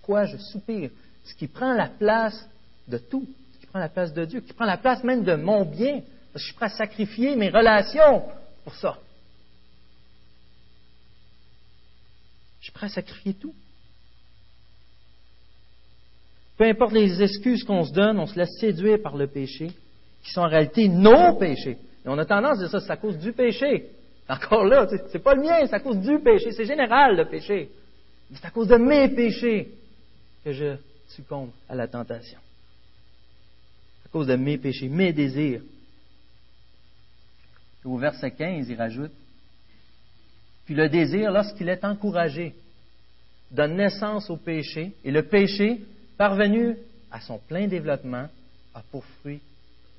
quoi 0.00 0.24
je 0.24 0.36
soupire, 0.36 0.90
ce 1.24 1.34
qui 1.34 1.48
prend 1.48 1.74
la 1.74 1.88
place 1.88 2.48
de 2.86 2.98
tout, 2.98 3.28
ce 3.54 3.58
qui 3.58 3.66
prend 3.66 3.80
la 3.80 3.88
place 3.88 4.12
de 4.14 4.24
Dieu, 4.24 4.40
qui 4.40 4.52
prend 4.52 4.64
la 4.64 4.78
place 4.78 5.02
même 5.02 5.24
de 5.24 5.34
mon 5.34 5.64
bien, 5.64 6.00
parce 6.32 6.34
que 6.34 6.38
je 6.38 6.44
suis 6.44 6.54
prêt 6.54 6.66
à 6.66 6.70
sacrifier 6.70 7.34
mes 7.34 7.50
relations 7.50 8.22
pour 8.62 8.74
ça. 8.76 8.98
Je 12.60 12.66
suis 12.66 12.72
prêt 12.72 12.86
à 12.86 12.90
sacrifier 12.90 13.34
tout. 13.34 13.54
Peu 16.60 16.66
importe 16.66 16.92
les 16.92 17.22
excuses 17.22 17.64
qu'on 17.64 17.84
se 17.84 17.92
donne, 17.94 18.18
on 18.18 18.26
se 18.26 18.38
laisse 18.38 18.58
séduire 18.60 19.00
par 19.00 19.16
le 19.16 19.26
péché, 19.26 19.68
qui 20.22 20.30
sont 20.30 20.42
en 20.42 20.48
réalité 20.48 20.88
nos 20.88 21.38
péchés. 21.38 21.78
Et 22.04 22.08
on 22.08 22.18
a 22.18 22.26
tendance 22.26 22.58
à 22.58 22.60
dire 22.60 22.70
ça, 22.70 22.80
c'est 22.80 22.92
à 22.92 22.98
cause 22.98 23.16
du 23.16 23.32
péché. 23.32 23.86
Encore 24.28 24.66
là, 24.66 24.86
c'est 25.10 25.22
pas 25.22 25.34
le 25.34 25.40
mien, 25.40 25.56
c'est 25.64 25.72
à 25.72 25.80
cause 25.80 25.96
du 25.96 26.18
péché. 26.18 26.52
C'est 26.52 26.66
général 26.66 27.16
le 27.16 27.30
péché. 27.30 27.70
C'est 28.34 28.44
à 28.44 28.50
cause 28.50 28.68
de 28.68 28.76
mes 28.76 29.08
péchés 29.08 29.70
que 30.44 30.52
je 30.52 30.76
succombe 31.08 31.48
à 31.66 31.74
la 31.74 31.88
tentation. 31.88 32.38
À 34.04 34.10
cause 34.10 34.26
de 34.26 34.36
mes 34.36 34.58
péchés, 34.58 34.90
mes 34.90 35.14
désirs. 35.14 35.62
au 37.86 37.96
verset 37.96 38.32
15, 38.32 38.68
il 38.68 38.76
rajoute 38.76 39.12
Puis 40.66 40.74
le 40.74 40.90
désir, 40.90 41.32
lorsqu'il 41.32 41.70
est 41.70 41.86
encouragé, 41.86 42.54
donne 43.50 43.76
naissance 43.76 44.28
au 44.28 44.36
péché, 44.36 44.92
et 45.02 45.10
le 45.10 45.22
péché, 45.22 45.80
parvenu 46.20 46.76
à 47.10 47.18
son 47.22 47.38
plein 47.38 47.66
développement, 47.66 48.28
a 48.74 48.82
pour 48.90 49.02
fruit 49.06 49.40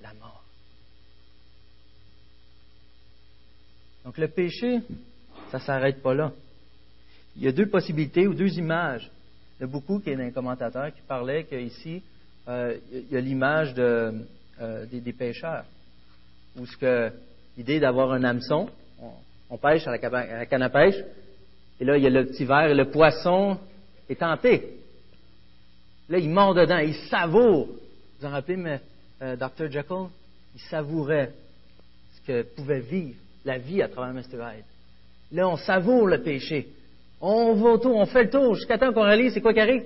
la 0.03 0.13
mort. 0.13 0.43
Donc 4.05 4.19
le 4.19 4.27
péché, 4.27 4.81
ça 5.49 5.57
ne 5.57 5.63
s'arrête 5.63 6.03
pas 6.03 6.13
là. 6.13 6.31
il 7.35 7.41
y 7.41 7.47
a 7.47 7.51
deux 7.51 7.65
possibilités 7.65 8.27
ou 8.27 8.35
deux 8.35 8.55
images. 8.59 9.09
Il 9.57 9.61
y 9.61 9.63
a 9.63 9.67
beaucoup 9.67 9.97
qui 9.97 10.11
est 10.11 10.21
un 10.21 10.29
commentateur 10.29 10.93
qui 10.93 11.01
parlait 11.07 11.45
qu'ici, 11.45 12.03
euh, 12.47 12.77
il 12.93 13.11
y 13.11 13.17
a 13.17 13.19
l'image 13.19 13.73
de, 13.73 14.23
euh, 14.61 14.85
des, 14.85 15.13
pêcheurs, 15.13 15.65
où 16.55 16.67
ce 16.67 16.77
que 16.77 17.11
l'idée 17.57 17.79
d'avoir 17.79 18.11
un 18.11 18.23
hameçon, 18.23 18.69
on, 19.49 19.57
pêche 19.57 19.87
à 19.87 19.91
la, 19.97 20.45
canne 20.45 20.61
à 20.61 20.69
pêche, 20.69 21.03
et 21.79 21.83
là 21.83 21.97
il 21.97 22.03
y 22.03 22.07
a 22.07 22.11
le 22.11 22.27
petit 22.27 22.45
verre, 22.45 22.69
et 22.69 22.75
le 22.75 22.91
poisson 22.91 23.57
est 24.07 24.19
tenté. 24.19 24.80
Là, 26.11 26.17
il 26.17 26.29
mord 26.29 26.53
dedans, 26.53 26.79
il 26.79 26.93
savoure. 27.09 27.69
Vous 28.19 28.25
en 28.25 28.31
rappelez, 28.31 28.57
mais, 28.57 28.81
euh, 29.21 29.37
Dr. 29.37 29.71
Jekyll? 29.71 30.07
Il 30.53 30.59
savourait 30.69 31.31
ce 32.13 32.27
que 32.27 32.41
pouvait 32.43 32.81
vivre 32.81 33.15
la 33.45 33.57
vie 33.57 33.81
à 33.81 33.87
travers 33.87 34.13
Mr. 34.13 34.35
Hyde. 34.35 34.65
Là, 35.31 35.47
on 35.47 35.55
savoure 35.55 36.07
le 36.07 36.21
péché. 36.21 36.67
On 37.21 37.53
va 37.53 37.69
autour, 37.69 37.95
on 37.95 38.05
fait 38.05 38.23
le 38.23 38.29
tour 38.29 38.55
jusqu'à 38.55 38.77
temps 38.77 38.91
qu'on 38.91 39.03
réalise 39.03 39.33
c'est 39.33 39.39
quoi 39.39 39.53
qui 39.53 39.61
arrive. 39.61 39.83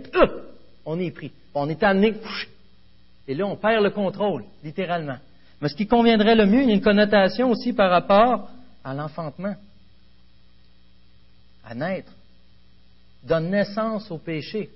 On 0.83 0.99
est 0.99 1.11
pris. 1.11 1.31
On 1.53 1.69
est 1.69 1.83
amené. 1.83 2.15
Et 3.27 3.35
là, 3.35 3.45
on 3.45 3.55
perd 3.55 3.83
le 3.83 3.91
contrôle, 3.91 4.45
littéralement. 4.63 5.17
Mais 5.61 5.69
ce 5.69 5.75
qui 5.75 5.85
conviendrait 5.85 6.35
le 6.35 6.47
mieux, 6.47 6.63
il 6.63 6.69
y 6.69 6.71
a 6.71 6.75
une 6.75 6.81
connotation 6.81 7.51
aussi 7.51 7.71
par 7.71 7.91
rapport 7.91 8.49
à 8.83 8.95
l'enfantement, 8.95 9.55
à 11.63 11.75
naître, 11.75 12.11
donne 13.23 13.51
naissance 13.51 14.09
au 14.09 14.17
péché. 14.17 14.71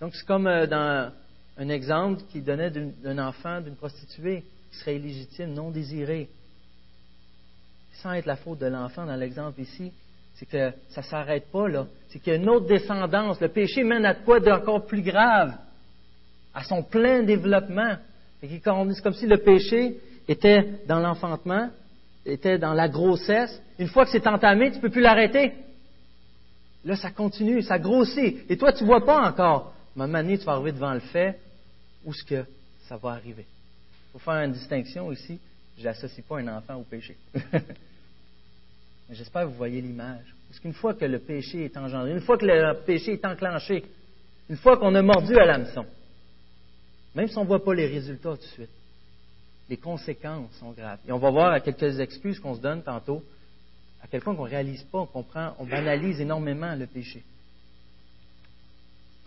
Donc, 0.00 0.14
c'est 0.14 0.26
comme 0.26 0.46
euh, 0.46 0.66
dans 0.66 1.12
un 1.56 1.68
exemple 1.68 2.22
qui 2.30 2.40
donnait 2.40 2.70
d'un 2.70 3.18
enfant, 3.18 3.60
d'une 3.60 3.74
prostituée, 3.74 4.44
qui 4.70 4.78
serait 4.78 4.96
illégitime, 4.96 5.54
non 5.54 5.70
désiré, 5.70 6.28
sans 7.94 8.12
être 8.12 8.26
la 8.26 8.36
faute 8.36 8.60
de 8.60 8.66
l'enfant 8.66 9.06
dans 9.06 9.16
l'exemple 9.16 9.60
ici, 9.60 9.92
c'est 10.34 10.46
que 10.46 10.70
ça 10.90 11.00
ne 11.00 11.06
s'arrête 11.06 11.50
pas 11.50 11.68
là. 11.68 11.86
C'est 12.08 12.20
qu'il 12.20 12.32
y 12.32 12.36
a 12.36 12.38
une 12.38 12.48
autre 12.48 12.66
descendance. 12.66 13.40
Le 13.40 13.48
péché 13.48 13.82
mène 13.82 14.04
à 14.04 14.14
quoi 14.14 14.38
d'encore 14.38 14.86
plus 14.86 15.02
grave? 15.02 15.54
À 16.54 16.62
son 16.62 16.84
plein 16.84 17.24
développement. 17.24 17.96
C'est 18.40 18.62
comme 18.62 19.14
si 19.14 19.26
le 19.26 19.38
péché 19.38 19.98
était 20.28 20.64
dans 20.86 21.00
l'enfantement, 21.00 21.70
était 22.24 22.58
dans 22.58 22.72
la 22.72 22.88
grossesse. 22.88 23.60
Une 23.80 23.88
fois 23.88 24.04
que 24.04 24.12
c'est 24.12 24.28
entamé, 24.28 24.70
tu 24.70 24.76
ne 24.76 24.82
peux 24.82 24.90
plus 24.90 25.00
l'arrêter. 25.00 25.54
Là, 26.84 26.94
ça 26.94 27.10
continue, 27.10 27.62
ça 27.62 27.80
grossit. 27.80 28.48
Et 28.48 28.56
toi, 28.56 28.72
tu 28.72 28.84
ne 28.84 28.88
vois 28.88 29.04
pas 29.04 29.28
encore. 29.28 29.74
Donné, 29.96 30.38
tu 30.38 30.44
vas 30.44 30.52
arriver 30.52 30.72
devant 30.72 30.94
le 30.94 31.00
fait 31.00 31.38
où 32.04 32.12
ce 32.12 32.24
que 32.24 32.44
ça 32.88 32.96
va 32.96 33.10
arriver? 33.10 33.46
Il 34.08 34.12
faut 34.12 34.18
faire 34.18 34.42
une 34.42 34.52
distinction 34.52 35.10
ici. 35.12 35.38
Je 35.76 35.84
n'associe 35.84 36.24
pas 36.26 36.38
un 36.38 36.48
enfant 36.48 36.76
au 36.76 36.82
péché. 36.82 37.16
J'espère 39.10 39.42
que 39.42 39.48
vous 39.48 39.56
voyez 39.56 39.80
l'image. 39.80 40.34
Parce 40.48 40.60
qu'une 40.60 40.72
fois 40.72 40.94
que 40.94 41.04
le 41.04 41.18
péché 41.18 41.64
est 41.64 41.76
engendré, 41.76 42.12
une 42.12 42.20
fois 42.20 42.36
que 42.38 42.46
le 42.46 42.74
péché 42.84 43.12
est 43.12 43.24
enclenché, 43.24 43.84
une 44.48 44.56
fois 44.56 44.76
qu'on 44.76 44.94
a 44.94 45.02
mordu 45.02 45.36
à 45.36 45.44
l'hameçon, 45.44 45.84
même 47.14 47.28
si 47.28 47.36
on 47.36 47.42
ne 47.42 47.48
voit 47.48 47.62
pas 47.62 47.74
les 47.74 47.86
résultats 47.86 48.36
tout 48.36 48.42
de 48.42 48.52
suite, 48.52 48.70
les 49.68 49.76
conséquences 49.76 50.52
sont 50.58 50.72
graves. 50.72 50.98
Et 51.06 51.12
on 51.12 51.18
va 51.18 51.30
voir 51.30 51.52
à 51.52 51.60
quelques 51.60 52.00
excuses 52.00 52.40
qu'on 52.40 52.54
se 52.54 52.60
donne 52.60 52.82
tantôt, 52.82 53.22
à 54.02 54.06
quel 54.06 54.22
point 54.22 54.34
qu'on 54.34 54.44
ne 54.44 54.50
réalise 54.50 54.82
pas, 54.84 55.00
on 55.00 55.06
comprend, 55.06 55.54
on 55.58 55.66
banalise 55.66 56.20
énormément 56.20 56.74
le 56.74 56.86
péché. 56.86 57.22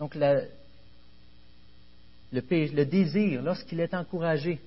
Donc, 0.02 0.16
le, 0.16 0.48
désir, 2.84 3.40
lorsqu'il 3.40 3.78
est 3.78 3.94
encouragé, 3.94 4.58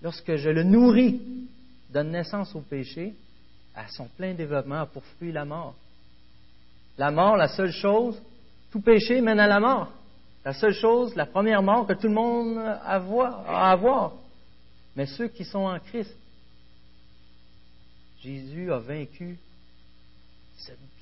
lorsque 0.00 0.36
je 0.36 0.48
le 0.48 0.62
nourris, 0.62 1.20
donne 1.92 2.10
naissance 2.10 2.54
au 2.54 2.62
péché, 2.62 3.14
à 3.74 3.86
son 3.88 4.08
plein 4.08 4.32
développement 4.32 4.86
pour 4.86 5.04
fuir 5.18 5.34
la 5.34 5.44
mort. 5.44 5.74
La 6.96 7.10
mort, 7.10 7.36
la 7.36 7.48
seule 7.48 7.70
chose, 7.70 8.18
tout 8.70 8.80
péché 8.80 9.20
mène 9.20 9.40
à 9.40 9.46
la 9.46 9.60
mort. 9.60 9.92
La 10.42 10.54
seule 10.54 10.72
chose, 10.72 11.14
la 11.14 11.26
première 11.26 11.62
mort 11.62 11.86
que 11.86 11.92
tout 11.92 12.08
le 12.08 12.14
monde 12.14 12.56
a 12.56 12.80
à 12.80 13.70
avoir. 13.70 14.14
Mais 14.96 15.04
ceux 15.04 15.28
qui 15.28 15.44
sont 15.44 15.66
en 15.66 15.78
Christ, 15.80 16.16
Jésus 18.22 18.72
a 18.72 18.78
vaincu 18.78 19.38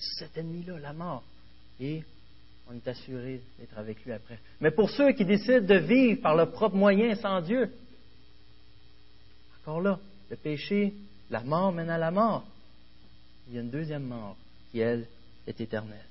cet 0.01 0.37
ennemi-là, 0.37 0.77
la 0.81 0.93
mort. 0.93 1.23
Et 1.79 2.03
on 2.69 2.75
est 2.75 2.89
assuré 2.89 3.41
d'être 3.59 3.79
avec 3.79 4.05
lui 4.05 4.13
après. 4.13 4.39
Mais 4.61 4.71
pour 4.71 4.91
ceux 4.91 5.13
qui 5.13 5.25
décident 5.25 5.61
de 5.61 5.77
vivre 5.77 6.21
par 6.21 6.35
leurs 6.35 6.51
propres 6.51 6.77
moyens 6.77 7.21
sans 7.21 7.41
Dieu, 7.41 7.71
encore 9.61 9.81
là, 9.81 9.99
le 10.31 10.37
péché, 10.37 10.95
la 11.31 11.43
mort 11.43 11.73
mène 11.73 11.91
à 11.91 11.99
la 11.99 12.11
mort 12.11 12.45
il 13.47 13.55
y 13.55 13.59
a 13.59 13.61
une 13.61 13.71
deuxième 13.71 14.05
mort 14.05 14.37
qui, 14.71 14.81
elle, 14.81 15.07
est 15.47 15.61
éternelle. 15.61 16.05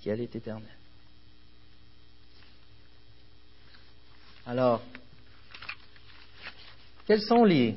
Qui, 0.00 0.10
elle, 0.10 0.20
est 0.20 0.34
éternelle. 0.34 0.66
Alors, 4.46 4.82
quels 7.06 7.22
sont 7.22 7.44
les, 7.44 7.76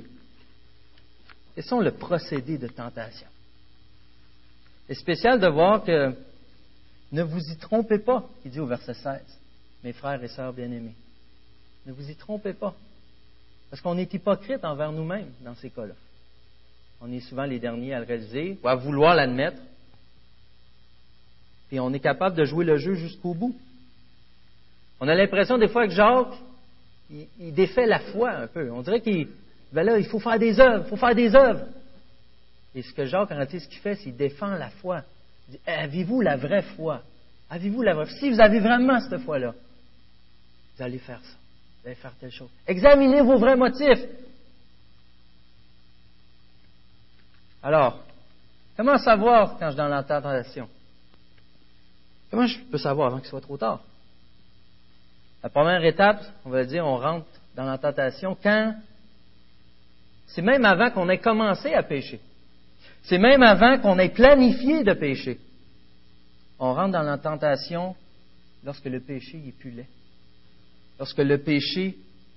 quels 1.55 1.63
sont 1.63 1.79
le 1.79 1.91
procédé 1.91 2.57
de 2.57 2.67
tentation? 2.67 3.27
C'est 4.87 4.95
spécial 4.95 5.39
de 5.39 5.47
voir 5.47 5.83
que 5.83 6.15
ne 7.11 7.23
vous 7.23 7.41
y 7.49 7.57
trompez 7.57 7.99
pas, 7.99 8.27
il 8.45 8.51
dit 8.51 8.59
au 8.59 8.67
verset 8.67 8.93
16, 8.93 9.21
mes 9.83 9.93
frères 9.93 10.23
et 10.23 10.27
sœurs 10.27 10.53
bien-aimés. 10.53 10.95
Ne 11.85 11.93
vous 11.93 12.09
y 12.09 12.15
trompez 12.15 12.53
pas. 12.53 12.75
Parce 13.69 13.81
qu'on 13.81 13.97
est 13.97 14.13
hypocrite 14.13 14.63
envers 14.63 14.91
nous-mêmes 14.91 15.31
dans 15.41 15.55
ces 15.55 15.69
cas-là. 15.69 15.93
On 17.01 17.11
est 17.11 17.21
souvent 17.21 17.45
les 17.45 17.59
derniers 17.59 17.93
à 17.93 17.99
le 17.99 18.05
réaliser 18.05 18.57
ou 18.63 18.67
à 18.67 18.75
vouloir 18.75 19.15
l'admettre. 19.15 19.61
Puis 21.67 21.79
on 21.79 21.93
est 21.93 21.99
capable 21.99 22.35
de 22.35 22.45
jouer 22.45 22.65
le 22.65 22.77
jeu 22.77 22.95
jusqu'au 22.95 23.33
bout. 23.33 23.55
On 24.99 25.07
a 25.07 25.15
l'impression 25.15 25.57
des 25.57 25.67
fois 25.67 25.87
que 25.87 25.93
Jacques, 25.93 26.35
il, 27.09 27.53
défait 27.53 27.85
la 27.85 27.99
foi 27.99 28.31
un 28.31 28.47
peu. 28.47 28.69
On 28.71 28.81
dirait 28.81 29.01
qu'il, 29.01 29.29
ben 29.71 29.83
là, 29.83 29.97
il 29.97 30.05
faut 30.05 30.19
faire 30.19 30.37
des 30.37 30.59
œuvres, 30.59 30.83
il 30.85 30.89
faut 30.89 30.97
faire 30.97 31.15
des 31.15 31.33
œuvres. 31.35 31.65
Et 32.75 32.81
ce 32.81 32.93
que 32.93 33.05
Jacques, 33.05 33.31
en 33.31 33.35
réalité, 33.35 33.59
ce 33.59 33.67
qu'il 33.67 33.79
fait, 33.79 33.95
c'est 33.95 34.03
qu'il 34.03 34.17
défend 34.17 34.49
la 34.55 34.69
foi. 34.69 35.03
Avez-vous 35.65 36.21
la 36.21 36.37
vraie 36.37 36.61
foi? 36.61 37.01
Avez-vous 37.49 37.81
la 37.81 37.93
vraie 37.93 38.05
foi? 38.05 38.17
Si 38.19 38.29
vous 38.29 38.39
avez 38.39 38.59
vraiment 38.59 38.99
cette 38.99 39.21
foi-là, 39.21 39.53
vous 40.75 40.83
allez 40.83 40.99
faire 40.99 41.21
ça. 41.21 41.35
Vous 41.81 41.87
allez 41.87 41.95
faire 41.95 42.13
telle 42.19 42.31
chose. 42.31 42.49
Examinez 42.67 43.21
vos 43.21 43.37
vrais 43.37 43.55
motifs. 43.55 44.05
Alors, 47.61 47.99
comment 48.77 48.97
savoir 48.97 49.57
quand 49.57 49.67
je 49.67 49.71
suis 49.71 49.77
dans 49.77 49.87
la 49.87 50.03
tentation? 50.03 50.69
Comment 52.31 52.45
je 52.45 52.59
peux 52.59 52.77
savoir 52.77 53.07
avant 53.07 53.19
qu'il 53.19 53.29
soit 53.29 53.41
trop 53.41 53.57
tard? 53.57 53.81
La 55.41 55.49
première 55.49 55.83
étape, 55.83 56.21
on 56.45 56.49
va 56.49 56.63
dire, 56.65 56.85
on 56.85 56.97
rentre 56.97 57.27
dans 57.55 57.65
la 57.65 57.77
tentation 57.77 58.37
quand 58.41 58.75
c'est 60.27 60.41
même 60.41 60.63
avant 60.63 60.91
qu'on 60.91 61.09
ait 61.09 61.17
commencé 61.17 61.73
à 61.73 61.81
pécher. 61.81 62.19
C'est 63.03 63.17
même 63.17 63.43
avant 63.43 63.79
qu'on 63.79 63.97
ait 63.99 64.09
planifié 64.09 64.83
de 64.83 64.93
pécher. 64.93 65.39
On 66.59 66.73
rentre 66.73 66.91
dans 66.91 67.03
la 67.03 67.17
tentation 67.17 67.95
lorsque 68.63 68.85
le 68.85 68.99
péché 68.99 69.41
est 69.47 69.57
plus. 69.57 69.73
Lorsque 70.99 71.19
le 71.19 71.37
péché 71.37 71.95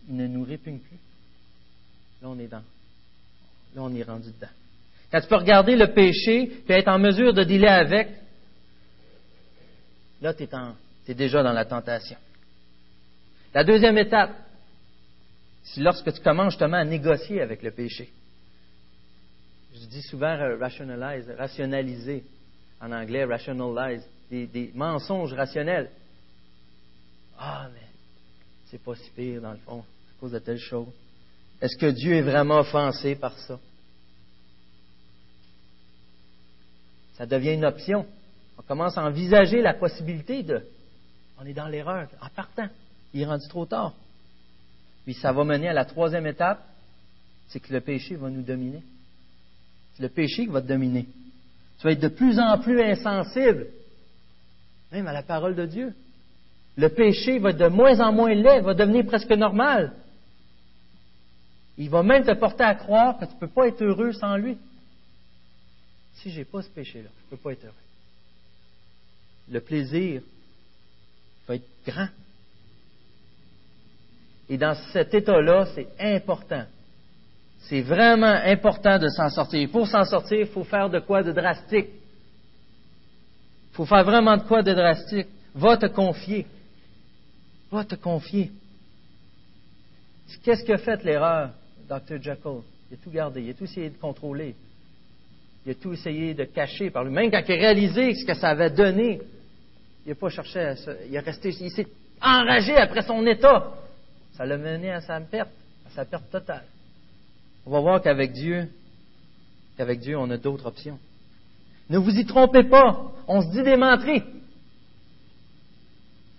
ne 0.09 0.27
nous 0.27 0.45
répugne 0.45 0.79
plus. 0.79 0.99
Là, 2.23 2.29
on 2.29 2.39
est 2.39 2.47
dans. 2.47 2.63
Là, 3.75 3.83
on 3.83 3.95
est 3.95 4.03
rendu 4.03 4.29
dedans. 4.29 4.53
Quand 5.11 5.21
tu 5.21 5.27
peux 5.27 5.37
regarder 5.37 5.77
le 5.77 5.93
péché 5.93 6.63
et 6.67 6.73
être 6.73 6.89
en 6.89 6.99
mesure 6.99 7.35
de 7.35 7.45
dealer 7.45 7.69
avec, 7.69 8.09
là, 10.23 10.33
tu 10.33 10.45
es, 11.09 11.15
déjà 11.15 11.43
dans 11.43 11.53
la 11.53 11.65
tentation. 11.65 12.17
La 13.53 13.65
deuxième 13.65 13.99
étape, 13.99 14.31
c'est 15.65 15.83
lorsque 15.83 16.13
tu 16.13 16.21
commences 16.21 16.53
justement 16.53 16.79
à 16.79 16.85
négocier 16.85 17.43
avec 17.43 17.63
le 17.63 17.73
péché. 17.73 18.11
Je 19.83 19.87
dis 19.89 20.03
souvent 20.03 20.37
rationalize, 20.59 21.29
rationaliser, 21.37 22.25
en 22.81 22.93
anglais, 22.93 23.25
rationalize, 23.25 24.09
des, 24.31 24.71
mensonges 24.75 25.33
rationnels. 25.35 25.91
Ah, 27.37 27.69
mais 27.75 27.87
c'est 28.67 28.81
pas 28.81 28.95
si 28.95 29.11
pire 29.11 29.43
dans 29.43 29.51
le 29.51 29.59
fond, 29.59 29.81
à 29.81 30.21
cause 30.21 30.31
de 30.31 30.39
telle 30.39 30.61
chose. 30.61 30.87
Est-ce 31.61 31.77
que 31.77 31.91
Dieu 31.91 32.15
est 32.15 32.23
vraiment 32.23 32.61
offensé 32.61 33.17
par 33.17 33.37
ça? 33.39 33.59
ça 37.15 37.27
devient 37.27 37.55
une 37.55 37.65
option. 37.65 38.07
On 38.59 38.63
commence 38.63 38.97
à 38.97 39.05
envisager 39.05 39.61
la 39.61 39.75
possibilité 39.75 40.43
de. 40.43 40.65
On 41.39 41.45
est 41.45 41.53
dans 41.53 41.69
l'erreur 41.69 42.09
en 42.21 42.29
partant. 42.29 42.69
Il 43.13 43.21
est 43.21 43.27
rendu 43.27 43.47
trop 43.49 43.67
tard. 43.67 43.95
Puis 45.05 45.15
ça 45.15 45.33
va 45.33 45.45
mener 45.45 45.69
à 45.69 45.73
la 45.73 45.85
troisième 45.85 46.27
étape, 46.27 46.65
c'est 47.49 47.61
que 47.61 47.73
le 47.73 47.81
péché 47.81 48.17
va 48.17 48.31
nous 48.31 48.43
dominer. 48.43 48.83
C'est 49.95 50.03
le 50.03 50.09
péché 50.09 50.45
qui 50.45 50.53
va 50.53 50.63
te 50.63 50.69
dominer. 50.69 51.07
Tu 51.79 51.85
vas 51.85 51.93
être 51.93 52.01
de 52.01 52.09
plus 52.09 52.39
en 52.39 52.59
plus 52.59 52.81
insensible, 52.81 53.67
même 54.91 55.07
à 55.07 55.13
la 55.13 55.23
parole 55.23 55.55
de 55.55 55.67
Dieu. 55.67 55.95
Le 56.77 56.89
péché 56.89 57.39
va 57.39 57.51
être 57.51 57.59
de 57.59 57.69
moins 57.69 58.01
en 58.01 58.13
moins 58.13 58.35
laid, 58.35 58.61
va 58.63 58.75
devenir 58.75 59.05
presque 59.07 59.33
normal. 59.33 59.93
Il 61.77 61.91
va 61.91 62.03
même 62.03 62.25
te 62.25 62.33
porter 62.33 62.65
à 62.65 62.75
croire 62.75 63.19
que 63.19 63.25
tu 63.25 63.35
ne 63.35 63.39
peux 63.41 63.49
pas 63.49 63.69
être 63.69 63.83
heureux 63.83 64.13
sans 64.13 64.37
lui 64.37 64.57
si 66.17 66.31
je 66.31 66.39
n'ai 66.39 66.45
pas 66.45 66.63
ce 66.63 66.69
péché-là, 66.69 67.09
je 67.09 67.25
ne 67.25 67.31
peux 67.31 67.43
pas 67.43 67.53
être 67.53 67.65
heureux. 67.65 67.75
le 69.49 69.61
plaisir 69.61 70.23
va 71.49 71.57
être 71.57 71.69
grand. 71.85 72.09
Et 74.49 74.57
dans 74.57 74.75
cet 74.93 75.15
état-là, 75.15 75.67
c'est 75.75 75.89
important. 75.99 76.65
C'est 77.69 77.83
vraiment 77.83 78.27
important 78.45 78.99
de 78.99 79.09
s'en 79.09 79.29
sortir. 79.29 79.69
Pour 79.71 79.87
s'en 79.87 80.05
sortir, 80.05 80.41
il 80.41 80.47
faut 80.47 80.65
faire 80.65 80.91
de 80.91 80.99
quoi 81.01 81.23
de 81.23 81.33
drastique. 81.33 81.89
Il 83.71 83.75
faut 83.75 83.87
faire 83.87 84.05
vraiment 84.05 84.37
de 84.37 84.43
quoi 84.43 84.63
de 84.63 84.73
drastique. 84.73 85.29
Va 85.55 85.77
te 85.77 85.87
confier. 85.87 86.47
Va 87.71 87.85
te 87.85 87.95
confier. 87.95 88.51
Qu'est-ce 90.43 90.65
que 90.65 90.77
fait 90.77 91.03
l'erreur, 91.05 91.51
Dr. 91.89 92.21
Jekyll? 92.21 92.61
Il 92.91 92.95
a 92.95 92.97
tout 93.03 93.11
gardé, 93.11 93.43
il 93.43 93.51
a 93.51 93.55
tout 93.55 93.65
essayé 93.65 93.91
de 93.91 93.97
contrôler. 93.97 94.55
Il 95.65 95.73
a 95.73 95.75
tout 95.75 95.93
essayé 95.93 96.35
de 96.35 96.45
cacher 96.45 96.91
par 96.91 97.05
lui-même. 97.05 97.31
Quand 97.31 97.43
il 97.47 97.53
a 97.53 97.57
réalisé 97.57 98.15
ce 98.15 98.25
que 98.25 98.35
ça 98.35 98.51
avait 98.51 98.71
donné, 98.71 99.21
il 100.05 100.09
n'a 100.09 100.15
pas 100.15 100.29
cherché 100.29 100.61
à 100.61 100.77
se, 100.77 100.91
il, 101.09 101.17
a 101.17 101.21
resté, 101.21 101.51
il 101.61 101.71
s'est 101.71 101.87
enragé 102.21 102.77
après 102.77 103.03
son 103.03 103.25
état. 103.27 103.73
Ça 104.33 104.45
l'a 104.45 104.59
mené 104.59 104.91
à 104.91 105.01
sa 105.01 105.21
perte, 105.21 105.51
à 105.87 105.91
sa 105.91 106.05
perte 106.05 106.31
totale. 106.31 106.65
On 107.67 107.71
va 107.71 107.81
voir 107.81 108.03
qu'avec 108.03 108.33
Dieu, 108.33 108.69
qu'avec 109.77 110.01
Dieu, 110.01 110.17
on 110.19 110.31
a 110.31 110.37
d'autres 110.37 110.67
options. 110.67 110.99
Ne 111.89 111.99
vous 111.99 112.11
y 112.11 112.25
trompez 112.25 112.65
pas. 112.65 113.13
On 113.29 113.43
se 113.43 113.49
dit 113.51 113.63
des. 113.63 113.77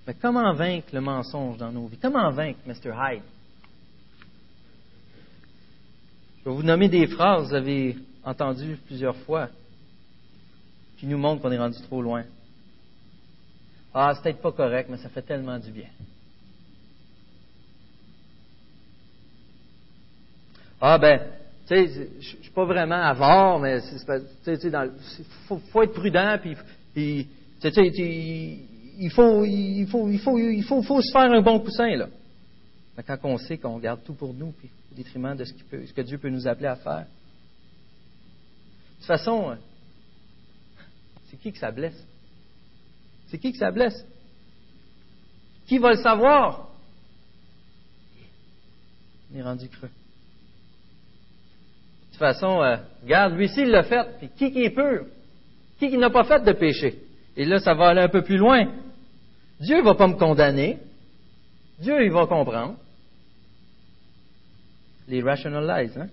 Mais 0.05 0.13
comment 0.21 0.53
vaincre 0.53 0.87
le 0.91 1.01
mensonge 1.01 1.57
dans 1.57 1.71
nos 1.71 1.87
vies? 1.87 1.97
Comment 2.01 2.29
vaincre 2.31 2.59
Mr. 2.65 2.91
Hyde? 2.93 3.23
Je 6.39 6.49
vais 6.49 6.55
vous 6.55 6.63
nommer 6.63 6.89
des 6.89 7.07
phrases 7.07 7.43
que 7.43 7.49
vous 7.49 7.55
avez 7.55 7.95
entendues 8.23 8.77
plusieurs 8.85 9.15
fois 9.17 9.47
qui 10.97 11.05
nous 11.07 11.17
montrent 11.17 11.41
qu'on 11.41 11.51
est 11.51 11.57
rendu 11.57 11.79
trop 11.83 12.01
loin. 12.01 12.23
Ah, 13.93 14.13
c'est 14.15 14.23
peut-être 14.23 14.41
pas 14.41 14.51
correct, 14.51 14.89
mais 14.89 14.97
ça 14.97 15.09
fait 15.09 15.21
tellement 15.21 15.57
du 15.59 15.71
bien. 15.71 15.87
Ah 20.85 20.97
ben, 20.97 21.17
tu 21.65 21.75
sais, 21.75 22.09
je 22.19 22.41
suis 22.41 22.51
pas 22.53 22.65
vraiment 22.65 23.01
avare, 23.01 23.57
mais 23.57 23.79
il 23.79 25.25
faut, 25.47 25.57
faut, 25.71 25.81
être 25.81 25.93
prudent, 25.93 26.37
puis, 26.41 26.57
tu 26.93 27.71
sais, 27.71 27.71
il 28.99 29.09
faut, 29.09 29.45
il 29.45 29.87
faut, 29.87 30.09
il 30.09 30.19
faut, 30.19 30.37
il 30.37 30.63
faut, 30.65 30.81
faut 30.81 31.01
se 31.01 31.09
faire 31.09 31.31
un 31.31 31.41
bon 31.41 31.61
coussin 31.61 31.95
là. 31.95 32.09
Mais 32.97 33.03
quand 33.03 33.17
on 33.23 33.37
sait 33.37 33.57
qu'on 33.57 33.79
garde 33.79 34.03
tout 34.03 34.13
pour 34.13 34.33
nous, 34.33 34.51
puis 34.51 34.69
au 34.91 34.95
détriment 34.95 35.37
de 35.37 35.45
ce, 35.45 35.53
peut, 35.53 35.85
ce 35.85 35.93
que 35.93 36.01
Dieu 36.01 36.17
peut 36.17 36.29
nous 36.29 36.49
appeler 36.49 36.67
à 36.67 36.75
faire. 36.75 37.05
De 37.05 38.97
toute 38.97 39.05
façon, 39.05 39.51
euh, 39.51 39.55
c'est 41.29 41.37
qui 41.37 41.53
que 41.53 41.59
ça 41.59 41.71
blesse? 41.71 42.05
C'est 43.27 43.37
qui 43.37 43.53
que 43.53 43.57
ça 43.57 43.71
blesse? 43.71 44.05
Qui 45.65 45.77
va 45.77 45.91
le 45.91 46.01
savoir? 46.01 46.67
On 49.31 49.37
est 49.37 49.43
rendu 49.43 49.69
creux. 49.69 49.89
Façon, 52.23 52.63
euh, 52.63 52.77
regarde, 53.03 53.33
lui 53.33 53.49
ci 53.49 53.63
il 53.63 53.69
l'a 53.69 53.83
fait, 53.83 54.17
puis 54.17 54.29
qui 54.29 54.49
qui 54.53 54.63
est 54.63 54.69
pur? 54.69 55.07
Qui 55.77 55.89
qui 55.89 55.97
n'a 55.97 56.09
pas 56.09 56.23
fait 56.23 56.41
de 56.41 56.53
péché? 56.53 56.99
Et 57.35 57.43
là, 57.43 57.59
ça 57.59 57.73
va 57.73 57.89
aller 57.89 57.99
un 57.99 58.07
peu 58.07 58.21
plus 58.21 58.37
loin. 58.37 58.65
Dieu 59.59 59.79
ne 59.79 59.83
va 59.83 59.93
pas 59.95 60.07
me 60.07 60.13
condamner. 60.13 60.77
Dieu, 61.79 62.01
il 62.01 62.13
va 62.13 62.25
comprendre. 62.25 62.77
Les 65.09 65.21
rationalize, 65.21 65.97
hein? 65.97 66.07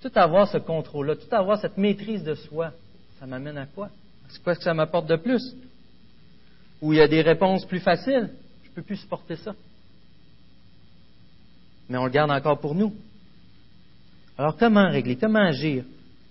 Tout 0.00 0.12
avoir 0.14 0.48
ce 0.48 0.56
contrôle-là, 0.56 1.16
tout 1.16 1.34
avoir 1.34 1.60
cette 1.60 1.76
maîtrise 1.76 2.24
de 2.24 2.36
soi, 2.36 2.72
ça 3.20 3.26
m'amène 3.26 3.58
à 3.58 3.66
quoi? 3.66 3.90
C'est 4.30 4.42
quoi 4.42 4.54
que 4.54 4.62
ça 4.62 4.72
m'apporte 4.72 5.08
de 5.08 5.16
plus? 5.16 5.54
Ou 6.80 6.94
il 6.94 7.00
y 7.00 7.02
a 7.02 7.08
des 7.08 7.20
réponses 7.20 7.66
plus 7.66 7.80
faciles? 7.80 8.30
Je 8.64 8.70
ne 8.70 8.74
peux 8.76 8.82
plus 8.82 8.96
supporter 8.96 9.36
ça. 9.36 9.54
Mais 11.88 11.98
on 11.98 12.04
le 12.04 12.10
garde 12.10 12.30
encore 12.30 12.60
pour 12.60 12.74
nous. 12.74 12.94
Alors 14.36 14.56
comment 14.56 14.88
régler? 14.88 15.16
Comment 15.16 15.46
agir 15.46 15.84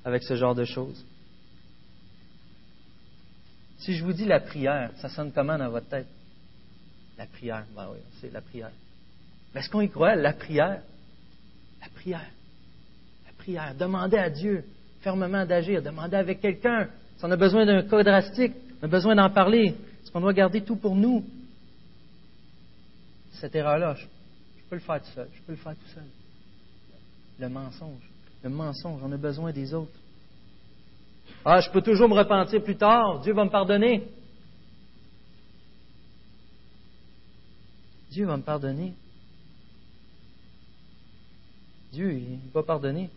avec 0.06 0.24
ce 0.24 0.36
genre 0.36 0.56
de 0.56 0.64
choses? 0.64 1.04
Si 3.80 3.96
je 3.96 4.04
vous 4.04 4.14
dis 4.14 4.26
la 4.26 4.40
prière, 4.40 4.92
ça 4.98 5.10
sonne 5.10 5.32
comment 5.32 5.58
dans 5.58 5.70
votre 5.70 5.88
tête? 5.88 6.08
La 7.18 7.26
prière, 7.26 7.66
ben 7.76 7.88
oui, 7.92 8.00
c'est 8.20 8.32
la 8.32 8.42
prière. 8.42 8.72
Mais 9.54 9.62
est-ce 9.62 9.70
qu'on 9.70 9.82
y 9.82 9.90
croit, 9.90 10.16
la 10.16 10.34
prière? 10.34 10.82
La 11.82 11.90
prière. 11.90 12.30
La 13.26 13.34
prière. 13.38 13.76
Demandez 13.76 14.18
à 14.18 14.30
Dieu 14.30 14.64
fermement 15.02 15.46
d'agir. 15.46 15.82
Demandez 15.82 16.18
avec 16.18 16.42
quelqu'un. 16.42 16.90
Si 17.18 17.26
on 17.26 17.32
a 17.32 17.38
besoin 17.38 17.66
d'un 17.66 17.82
cas 17.84 18.04
drastique, 18.04 18.54
on 18.82 18.86
a 18.86 18.88
besoin 18.88 19.16
d'en 19.16 19.30
parler. 19.30 19.76
Est-ce 20.04 20.12
qu'on 20.12 20.22
doit 20.22 20.34
garder 20.34 20.62
tout 20.62 20.76
pour 20.76 20.96
nous? 20.96 21.26
Cette 23.34 23.56
erreur-là, 23.56 23.96
peux 24.70 24.76
le 24.76 24.82
faire 24.82 25.02
tout 25.02 25.12
seul. 25.14 25.30
Je 25.34 25.42
peux 25.42 25.52
le 25.54 25.58
faire 25.58 25.76
tout 25.76 25.94
seul. 25.94 26.06
Le 27.40 27.50
mensonge. 27.50 28.10
Le 28.44 28.50
mensonge, 28.50 29.02
on 29.04 29.12
a 29.12 29.18
besoin 29.18 29.52
des 29.52 29.74
autres. 29.74 30.00
Ah, 31.44 31.60
je 31.60 31.70
peux 31.70 31.82
toujours 31.82 32.10
me 32.10 32.14
repentir 32.14 32.64
plus 32.64 32.78
tard. 32.78 33.22
Dieu 33.22 33.34
va 33.34 33.46
me 33.46 33.50
pardonner. 33.50 34.08
Dieu 38.10 38.26
va 38.26 38.38
me 38.38 38.44
pardonner. 38.44 38.94
Dieu, 41.92 42.14
il 42.14 42.40
va 42.54 42.64
pardonner. 42.64 43.10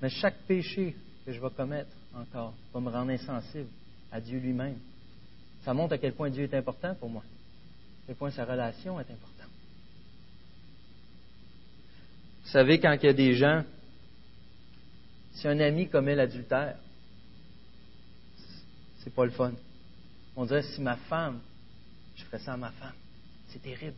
Mais 0.00 0.08
chaque 0.10 0.38
péché 0.46 0.96
que 1.24 1.32
je 1.32 1.40
vais 1.40 1.50
commettre 1.50 1.90
encore 2.14 2.54
va 2.72 2.80
me 2.80 2.90
rendre 2.90 3.10
insensible 3.10 3.68
à 4.12 4.20
Dieu 4.20 4.38
lui-même. 4.38 4.78
Ça 5.64 5.72
montre 5.72 5.94
à 5.94 5.98
quel 5.98 6.12
point 6.12 6.30
Dieu 6.30 6.44
est 6.44 6.54
important 6.54 6.94
pour 6.94 7.08
moi, 7.08 7.22
quel 8.06 8.16
point 8.16 8.30
sa 8.30 8.44
relation 8.44 8.98
est 9.00 9.10
importante. 9.10 9.50
Vous 12.44 12.50
savez, 12.50 12.78
quand 12.78 12.92
il 13.02 13.06
y 13.06 13.08
a 13.08 13.14
des 13.14 13.34
gens, 13.34 13.64
si 15.32 15.48
un 15.48 15.58
ami 15.60 15.88
commet 15.88 16.14
l'adultère, 16.14 16.76
c'est 18.98 19.14
pas 19.14 19.24
le 19.24 19.30
fun. 19.30 19.52
On 20.36 20.44
dirait 20.44 20.62
si 20.62 20.80
ma 20.80 20.96
femme, 20.96 21.40
je 22.16 22.24
ferais 22.24 22.38
ça 22.38 22.54
à 22.54 22.56
ma 22.56 22.70
femme. 22.70 22.94
C'est 23.48 23.62
terrible. 23.62 23.96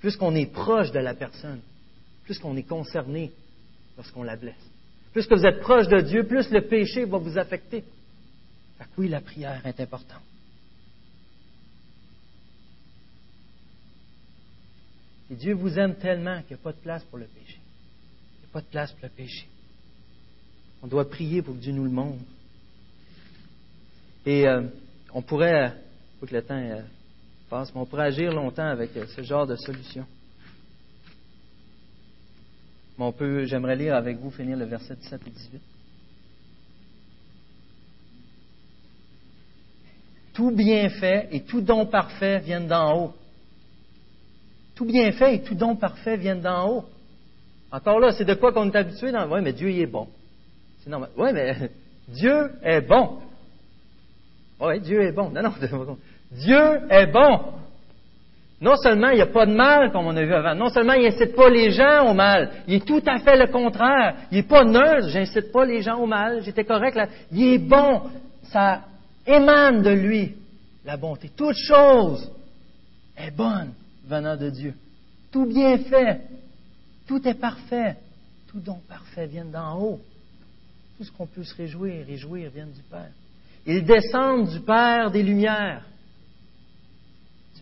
Plus 0.00 0.16
qu'on 0.16 0.34
est 0.34 0.46
proche 0.46 0.90
de 0.92 0.98
la 0.98 1.14
personne, 1.14 1.60
plus 2.24 2.38
qu'on 2.38 2.56
est 2.56 2.62
concerné 2.62 3.32
lorsqu'on 3.96 4.22
la 4.22 4.36
blesse. 4.36 4.54
Plus 5.12 5.26
que 5.26 5.34
vous 5.34 5.46
êtes 5.46 5.60
proche 5.60 5.88
de 5.88 6.00
Dieu, 6.00 6.26
plus 6.26 6.50
le 6.50 6.66
péché 6.66 7.04
va 7.04 7.18
vous 7.18 7.38
affecter. 7.38 7.84
Fait 8.78 8.84
oui, 8.98 9.08
la 9.08 9.20
prière 9.20 9.66
est 9.66 9.80
importante. 9.80 10.22
Et 15.30 15.34
Dieu 15.34 15.54
vous 15.54 15.78
aime 15.78 15.96
tellement 15.96 16.40
qu'il 16.42 16.56
n'y 16.56 16.60
a 16.60 16.64
pas 16.64 16.72
de 16.72 16.78
place 16.78 17.04
pour 17.04 17.18
le 17.18 17.26
péché. 17.26 17.58
Il 17.58 18.40
n'y 18.40 18.50
a 18.50 18.52
pas 18.52 18.60
de 18.60 18.66
place 18.66 18.92
pour 18.92 19.02
le 19.02 19.08
péché. 19.08 19.46
On 20.82 20.86
doit 20.86 21.08
prier 21.08 21.42
pour 21.42 21.54
que 21.54 21.60
Dieu 21.60 21.72
nous 21.72 21.84
le 21.84 21.90
montre. 21.90 22.22
Et 24.24 24.46
euh, 24.46 24.62
on 25.12 25.22
pourrait, 25.22 25.74
faut 26.20 26.26
que 26.26 26.34
le 26.34 26.42
temps 26.42 26.54
euh, 26.54 26.82
passe, 27.48 27.74
mais 27.74 27.80
on 27.80 27.86
pourrait 27.86 28.06
agir 28.06 28.32
longtemps 28.32 28.68
avec 28.68 28.96
euh, 28.96 29.06
ce 29.06 29.22
genre 29.22 29.46
de 29.46 29.56
solution. 29.56 30.06
Mais 32.98 33.04
on 33.04 33.12
peut, 33.12 33.44
j'aimerais 33.44 33.76
lire 33.76 33.94
avec 33.94 34.18
vous, 34.18 34.30
finir 34.30 34.56
le 34.56 34.64
verset 34.64 34.96
17 34.96 35.20
et 35.26 35.30
18. 35.30 35.60
Tout 40.34 40.50
bienfait 40.50 41.28
et 41.32 41.42
tout 41.42 41.60
don 41.60 41.86
parfait 41.86 42.40
viennent 42.40 42.68
d'en 42.68 42.96
haut. 42.96 43.14
Tout 44.76 44.84
bienfait 44.84 45.36
et 45.36 45.42
tout 45.42 45.54
don 45.54 45.74
parfait 45.74 46.18
viennent 46.18 46.42
d'en 46.42 46.68
haut. 46.68 46.84
Encore 47.72 47.98
là, 47.98 48.12
c'est 48.12 48.26
de 48.26 48.34
quoi 48.34 48.52
qu'on 48.52 48.70
est 48.70 48.76
habitué 48.76 49.10
dans. 49.10 49.26
Oui, 49.28 49.40
mais 49.42 49.54
Dieu 49.54 49.70
il 49.70 49.80
est 49.80 49.86
bon. 49.86 50.06
C'est 50.78 50.90
normal. 50.90 51.10
Oui, 51.16 51.30
mais 51.32 51.70
Dieu 52.08 52.50
est 52.62 52.82
bon. 52.82 53.18
Oui, 54.60 54.80
Dieu 54.80 55.02
est 55.02 55.12
bon. 55.12 55.30
Non, 55.30 55.42
non, 55.42 55.54
Dieu 56.30 56.80
est 56.90 57.06
bon. 57.06 57.40
Non 58.60 58.76
seulement 58.76 59.08
il 59.10 59.16
n'y 59.16 59.22
a 59.22 59.26
pas 59.26 59.46
de 59.46 59.54
mal, 59.54 59.92
comme 59.92 60.06
on 60.06 60.16
a 60.16 60.22
vu 60.22 60.32
avant, 60.32 60.54
non 60.54 60.70
seulement 60.70 60.94
il 60.94 61.04
n'incite 61.04 61.36
pas 61.36 61.50
les 61.50 61.72
gens 61.72 62.10
au 62.10 62.14
mal, 62.14 62.50
il 62.66 62.76
est 62.76 62.86
tout 62.86 63.02
à 63.06 63.18
fait 63.18 63.36
le 63.36 63.48
contraire. 63.48 64.14
Il 64.30 64.38
n'est 64.38 64.44
pas 64.44 64.64
neutre, 64.64 65.08
j'incite 65.08 65.52
pas 65.52 65.66
les 65.66 65.82
gens 65.82 65.98
au 65.98 66.06
mal, 66.06 66.42
j'étais 66.42 66.64
correct 66.64 66.94
là. 66.94 67.06
Il 67.32 67.52
est 67.52 67.58
bon, 67.58 68.02
ça 68.44 68.80
émane 69.26 69.82
de 69.82 69.90
lui, 69.90 70.36
la 70.86 70.96
bonté. 70.96 71.30
Toute 71.36 71.56
chose 71.56 72.30
est 73.18 73.30
bonne 73.30 73.72
venant 74.06 74.36
de 74.36 74.50
Dieu. 74.50 74.74
Tout 75.30 75.46
bien 75.46 75.78
fait, 75.78 76.22
tout 77.06 77.26
est 77.26 77.34
parfait, 77.34 77.96
tout 78.48 78.60
don 78.60 78.80
parfait 78.88 79.26
vient 79.26 79.44
d'en 79.44 79.80
haut. 79.80 80.00
Tout 80.96 81.04
ce 81.04 81.12
qu'on 81.12 81.26
peut 81.26 81.44
se 81.44 81.54
réjouir, 81.54 82.06
réjouir 82.06 82.50
vient 82.50 82.66
du 82.66 82.82
Père. 82.90 83.10
Ils 83.66 83.84
descendent 83.84 84.48
du 84.48 84.60
Père 84.60 85.10
des 85.10 85.22
Lumières 85.22 85.84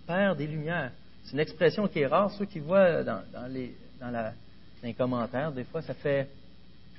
Père 0.06 0.36
des 0.36 0.46
Lumières. 0.46 0.92
C'est 1.24 1.32
une 1.32 1.40
expression 1.40 1.88
qui 1.88 2.00
est 2.00 2.06
rare. 2.06 2.30
Ceux 2.32 2.44
qui 2.44 2.58
voient 2.58 3.02
dans, 3.02 3.22
les, 3.48 4.94
commentaires, 4.94 5.52
des 5.52 5.64
fois, 5.64 5.82
ça 5.82 5.94
fait 5.94 6.28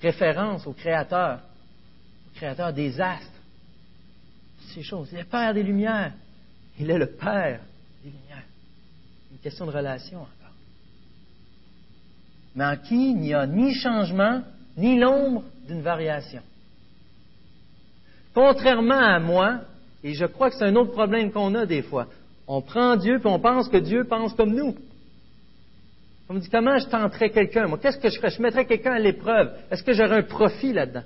référence 0.02 0.66
au 0.66 0.74
Créateur, 0.74 1.40
au 2.28 2.36
Créateur 2.36 2.74
des 2.74 3.00
astres, 3.00 3.32
ces 4.74 4.82
choses. 4.82 5.10
Il 5.12 5.20
est 5.20 5.26
Père 5.26 5.54
des 5.54 5.64
Lumières. 5.64 6.14
Il 6.80 6.90
est 6.90 6.98
le 6.98 7.08
Père 7.08 7.62
question 9.46 9.68
de 9.68 9.72
relation 9.72 10.18
encore. 10.18 10.56
Mais 12.56 12.66
en 12.66 12.78
qui 12.78 13.12
il 13.12 13.18
n'y 13.18 13.36
a 13.36 13.46
ni 13.46 13.76
changement, 13.76 14.42
ni 14.76 14.98
l'ombre 14.98 15.44
d'une 15.68 15.82
variation. 15.82 16.42
Contrairement 18.34 19.00
à 19.00 19.20
moi, 19.20 19.62
et 20.04 20.16
je 20.16 20.26
crois 20.26 20.50
que 20.50 20.56
c'est 20.58 20.66
un 20.66 20.76
autre 20.76 20.94
problème 20.94 21.32
qu'on 21.32 21.54
a 21.54 21.68
des 21.68 21.84
fois, 21.84 22.08
on 22.48 22.64
prend 22.64 22.96
Dieu 22.96 23.22
et 23.24 23.28
on 23.28 23.40
pense 23.40 23.70
que 23.70 23.78
Dieu 23.78 24.06
pense 24.06 24.34
comme 24.34 24.56
nous. 24.56 24.76
On 26.28 26.34
me 26.34 26.40
dit 26.40 26.50
comment 26.50 26.80
je 26.80 26.88
tenterais 26.88 27.30
quelqu'un? 27.30 27.68
Moi, 27.68 27.78
qu'est-ce 27.78 28.00
que 28.00 28.10
je 28.10 28.18
ferais? 28.18 28.32
Je 28.32 28.42
mettrais 28.42 28.66
quelqu'un 28.66 28.94
à 28.94 29.00
l'épreuve. 29.00 29.54
Est-ce 29.70 29.84
que 29.84 29.94
j'aurais 29.94 30.18
un 30.18 30.24
profit 30.24 30.74
là-dedans? 30.74 31.04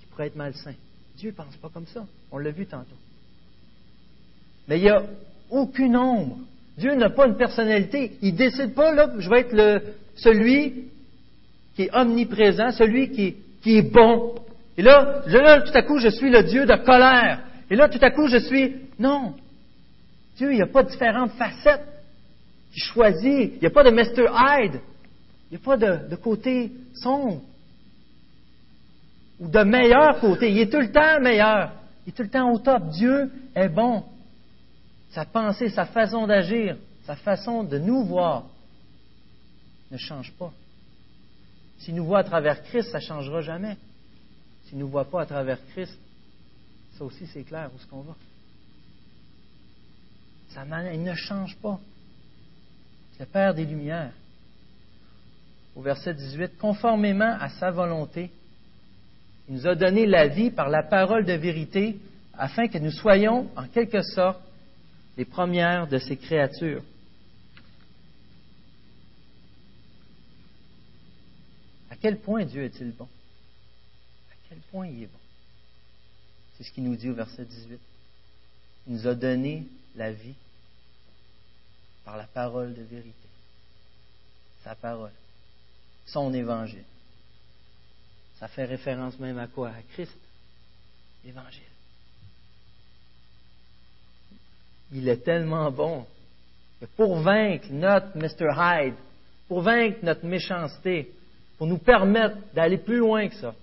Qui 0.00 0.06
pourrait 0.06 0.26
être 0.26 0.36
malsain 0.36 0.74
Dieu 1.16 1.30
ne 1.30 1.36
pense 1.36 1.56
pas 1.58 1.68
comme 1.68 1.86
ça. 1.86 2.04
On 2.32 2.38
l'a 2.38 2.50
vu 2.50 2.66
tantôt. 2.66 2.98
Mais 4.66 4.78
il 4.78 4.82
n'y 4.82 4.90
a 4.90 5.04
aucune 5.50 5.96
ombre. 5.96 6.38
Dieu 6.76 6.94
n'a 6.94 7.10
pas 7.10 7.26
une 7.26 7.36
personnalité. 7.36 8.12
Il 8.22 8.34
décide 8.34 8.74
pas, 8.74 8.92
là, 8.92 9.10
je 9.18 9.30
vais 9.30 9.40
être 9.40 9.52
le, 9.52 9.80
celui 10.16 10.88
qui 11.74 11.82
est 11.82 11.94
omniprésent, 11.94 12.70
celui 12.72 13.10
qui, 13.10 13.36
est 13.66 13.82
bon. 13.82 14.34
Et 14.76 14.82
là, 14.82 15.22
là, 15.26 15.60
tout 15.62 15.76
à 15.76 15.82
coup, 15.82 15.98
je 15.98 16.08
suis 16.08 16.30
le 16.30 16.42
Dieu 16.42 16.66
de 16.66 16.76
colère. 16.84 17.40
Et 17.70 17.76
là, 17.76 17.88
tout 17.88 17.98
à 18.02 18.10
coup, 18.10 18.26
je 18.28 18.38
suis... 18.38 18.74
Non. 18.98 19.34
Dieu, 20.36 20.52
il 20.52 20.56
n'y 20.56 20.62
a 20.62 20.66
pas 20.66 20.82
différentes 20.82 21.32
facettes 21.32 21.86
qui 22.72 22.80
choisit. 22.80 23.52
Il 23.54 23.60
n'y 23.60 23.66
a 23.66 23.70
pas 23.70 23.84
de 23.84 23.90
Mr. 23.90 24.28
Hyde. 24.32 24.80
Il 25.50 25.56
n'y 25.56 25.62
a 25.62 25.64
pas 25.64 25.76
de, 25.76 26.08
de 26.10 26.16
côté 26.16 26.72
sombre 26.94 27.40
ou 29.40 29.48
de 29.48 29.60
meilleur 29.60 30.20
côté. 30.20 30.50
Il 30.50 30.58
est 30.58 30.70
tout 30.70 30.80
le 30.80 30.90
temps 30.90 31.20
meilleur. 31.20 31.72
Il 32.06 32.10
est 32.10 32.12
tout 32.12 32.22
le 32.22 32.28
temps 32.28 32.52
au 32.52 32.58
top. 32.58 32.88
Dieu 32.90 33.30
est 33.54 33.68
bon. 33.68 34.04
Sa 35.14 35.24
pensée, 35.24 35.68
sa 35.68 35.86
façon 35.86 36.26
d'agir, 36.26 36.76
sa 37.04 37.14
façon 37.14 37.62
de 37.62 37.78
nous 37.78 38.04
voir 38.04 38.46
ne 39.92 39.96
change 39.96 40.32
pas. 40.32 40.52
S'il 41.78 41.94
nous 41.94 42.04
voit 42.04 42.18
à 42.18 42.24
travers 42.24 42.60
Christ, 42.64 42.90
ça 42.90 42.98
ne 42.98 43.04
changera 43.04 43.40
jamais. 43.40 43.76
S'il 44.64 44.78
ne 44.78 44.82
nous 44.82 44.88
voit 44.88 45.04
pas 45.04 45.22
à 45.22 45.26
travers 45.26 45.58
Christ, 45.68 45.96
ça 46.98 47.04
aussi 47.04 47.28
c'est 47.28 47.44
clair 47.44 47.70
où 47.72 47.76
est-ce 47.76 47.86
qu'on 47.86 48.00
va. 48.00 48.16
Sa 50.48 50.64
il 50.92 51.02
ne 51.04 51.14
change 51.14 51.56
pas. 51.58 51.78
Le 53.20 53.26
Père 53.26 53.54
des 53.54 53.66
Lumières. 53.66 54.12
Au 55.76 55.82
verset 55.82 56.14
18, 56.14 56.58
conformément 56.58 57.36
à 57.40 57.50
sa 57.50 57.70
volonté, 57.70 58.32
il 59.48 59.54
nous 59.54 59.66
a 59.68 59.76
donné 59.76 60.06
la 60.06 60.26
vie 60.26 60.50
par 60.50 60.68
la 60.68 60.82
parole 60.82 61.24
de 61.24 61.34
vérité 61.34 61.98
afin 62.36 62.66
que 62.66 62.78
nous 62.78 62.90
soyons, 62.90 63.48
en 63.56 63.68
quelque 63.68 64.02
sorte, 64.02 64.43
les 65.16 65.24
premières 65.24 65.86
de 65.86 65.98
ses 65.98 66.16
créatures. 66.16 66.82
À 71.90 71.96
quel 71.96 72.20
point 72.20 72.44
Dieu 72.44 72.64
est-il 72.64 72.92
bon? 72.92 73.08
À 74.30 74.34
quel 74.48 74.58
point 74.70 74.86
il 74.86 75.04
est 75.04 75.06
bon? 75.06 75.18
C'est 76.56 76.64
ce 76.64 76.72
qu'il 76.72 76.84
nous 76.84 76.96
dit 76.96 77.10
au 77.10 77.14
verset 77.14 77.44
18. 77.44 77.78
Il 78.86 78.92
nous 78.94 79.06
a 79.06 79.14
donné 79.14 79.66
la 79.96 80.12
vie 80.12 80.34
par 82.04 82.16
la 82.16 82.24
parole 82.24 82.74
de 82.74 82.82
vérité. 82.82 83.14
Sa 84.62 84.74
parole. 84.74 85.12
Son 86.06 86.32
évangile. 86.34 86.84
Ça 88.38 88.48
fait 88.48 88.64
référence 88.64 89.18
même 89.18 89.38
à 89.38 89.46
quoi? 89.46 89.70
À 89.70 89.82
Christ, 89.92 90.16
l'Évangile. 91.24 91.62
Il 94.92 95.08
est 95.08 95.24
tellement 95.24 95.70
bon 95.70 96.06
que 96.80 96.86
pour 96.96 97.16
vaincre 97.16 97.66
notre 97.70 98.16
Mr. 98.16 98.50
Hyde, 98.56 98.94
pour 99.48 99.62
vaincre 99.62 99.98
notre 100.02 100.26
méchanceté, 100.26 101.10
pour 101.58 101.66
nous 101.66 101.78
permettre 101.78 102.36
d'aller 102.54 102.78
plus 102.78 102.98
loin 102.98 103.28
que 103.28 103.34
ça, 103.36 103.54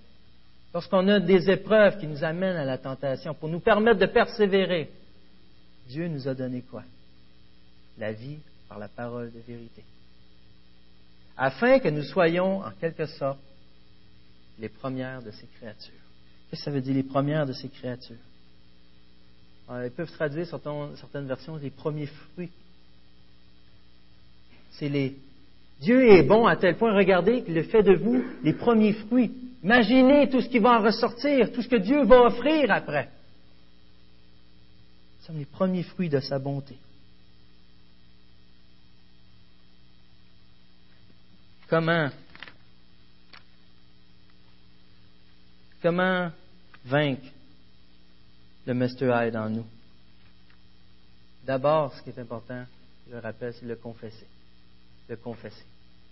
lorsqu'on 0.72 1.06
a 1.08 1.20
des 1.20 1.50
épreuves 1.50 1.98
qui 1.98 2.06
nous 2.06 2.24
amènent 2.24 2.56
à 2.56 2.64
la 2.64 2.78
tentation, 2.78 3.34
pour 3.34 3.48
nous 3.48 3.60
permettre 3.60 3.98
de 3.98 4.06
persévérer, 4.06 4.90
Dieu 5.88 6.08
nous 6.08 6.26
a 6.28 6.34
donné 6.34 6.62
quoi? 6.62 6.84
La 7.98 8.12
vie 8.12 8.38
par 8.68 8.78
la 8.78 8.88
parole 8.88 9.30
de 9.32 9.40
vérité. 9.40 9.84
Afin 11.36 11.78
que 11.78 11.88
nous 11.88 12.02
soyons, 12.02 12.62
en 12.64 12.70
quelque 12.72 13.06
sorte, 13.06 13.40
les 14.58 14.68
premières 14.68 15.22
de 15.22 15.30
ces 15.30 15.46
créatures. 15.46 15.92
Qu'est-ce 16.48 16.60
que 16.60 16.64
ça 16.64 16.70
veut 16.70 16.80
dire, 16.80 16.94
les 16.94 17.02
premières 17.02 17.46
de 17.46 17.52
ces 17.52 17.68
créatures? 17.68 18.16
Ils 19.70 19.90
peuvent 19.90 20.10
traduire 20.10 20.46
certaines 20.46 21.26
versions 21.26 21.56
les 21.56 21.70
premiers 21.70 22.06
fruits. 22.06 22.50
C'est 24.72 24.88
les. 24.88 25.16
Dieu 25.80 26.12
est 26.12 26.22
bon 26.22 26.46
à 26.46 26.56
tel 26.56 26.76
point, 26.76 26.94
regardez, 26.94 27.42
qu'il 27.42 27.62
fait 27.64 27.82
de 27.82 27.94
vous 27.94 28.22
les 28.42 28.52
premiers 28.52 28.92
fruits. 28.92 29.32
Imaginez 29.62 30.28
tout 30.28 30.40
ce 30.40 30.48
qui 30.48 30.58
va 30.58 30.78
en 30.78 30.82
ressortir, 30.82 31.52
tout 31.52 31.62
ce 31.62 31.68
que 31.68 31.76
Dieu 31.76 32.04
va 32.04 32.22
offrir 32.22 32.70
après. 32.70 33.10
Nous 35.20 35.26
sommes 35.26 35.38
les 35.38 35.44
premiers 35.44 35.82
fruits 35.84 36.08
de 36.08 36.20
sa 36.20 36.38
bonté. 36.38 36.76
Comment 41.68 42.10
Comment 45.80 46.30
vaincre 46.84 47.22
le 48.66 48.74
Mr. 48.74 49.10
Hyde 49.12 49.36
en 49.36 49.50
nous? 49.50 49.66
D'abord, 51.44 51.92
ce 51.94 52.02
qui 52.02 52.10
est 52.10 52.18
important, 52.18 52.64
je 53.08 53.14
le 53.14 53.18
rappelle, 53.18 53.52
c'est 53.54 53.66
le 53.66 53.76
confesser. 53.76 54.26
Le 55.08 55.16
confesser. 55.16 55.64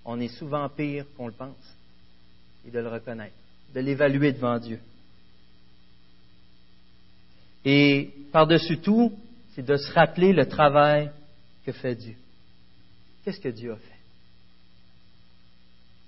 On 0.05 0.19
est 0.21 0.29
souvent 0.29 0.69
pire 0.69 1.05
qu'on 1.17 1.27
le 1.27 1.33
pense. 1.33 1.77
Et 2.67 2.71
de 2.71 2.79
le 2.79 2.89
reconnaître. 2.89 3.35
De 3.75 3.81
l'évaluer 3.81 4.33
devant 4.33 4.59
Dieu. 4.59 4.81
Et 7.65 8.13
par-dessus 8.33 8.79
tout, 8.79 9.13
c'est 9.55 9.65
de 9.65 9.77
se 9.77 9.93
rappeler 9.93 10.33
le 10.33 10.47
travail 10.47 11.11
que 11.65 11.73
fait 11.73 11.95
Dieu. 11.95 12.17
Qu'est-ce 13.25 13.41
que 13.41 13.49
Dieu 13.49 13.73
a 13.73 13.77
fait? 13.77 13.99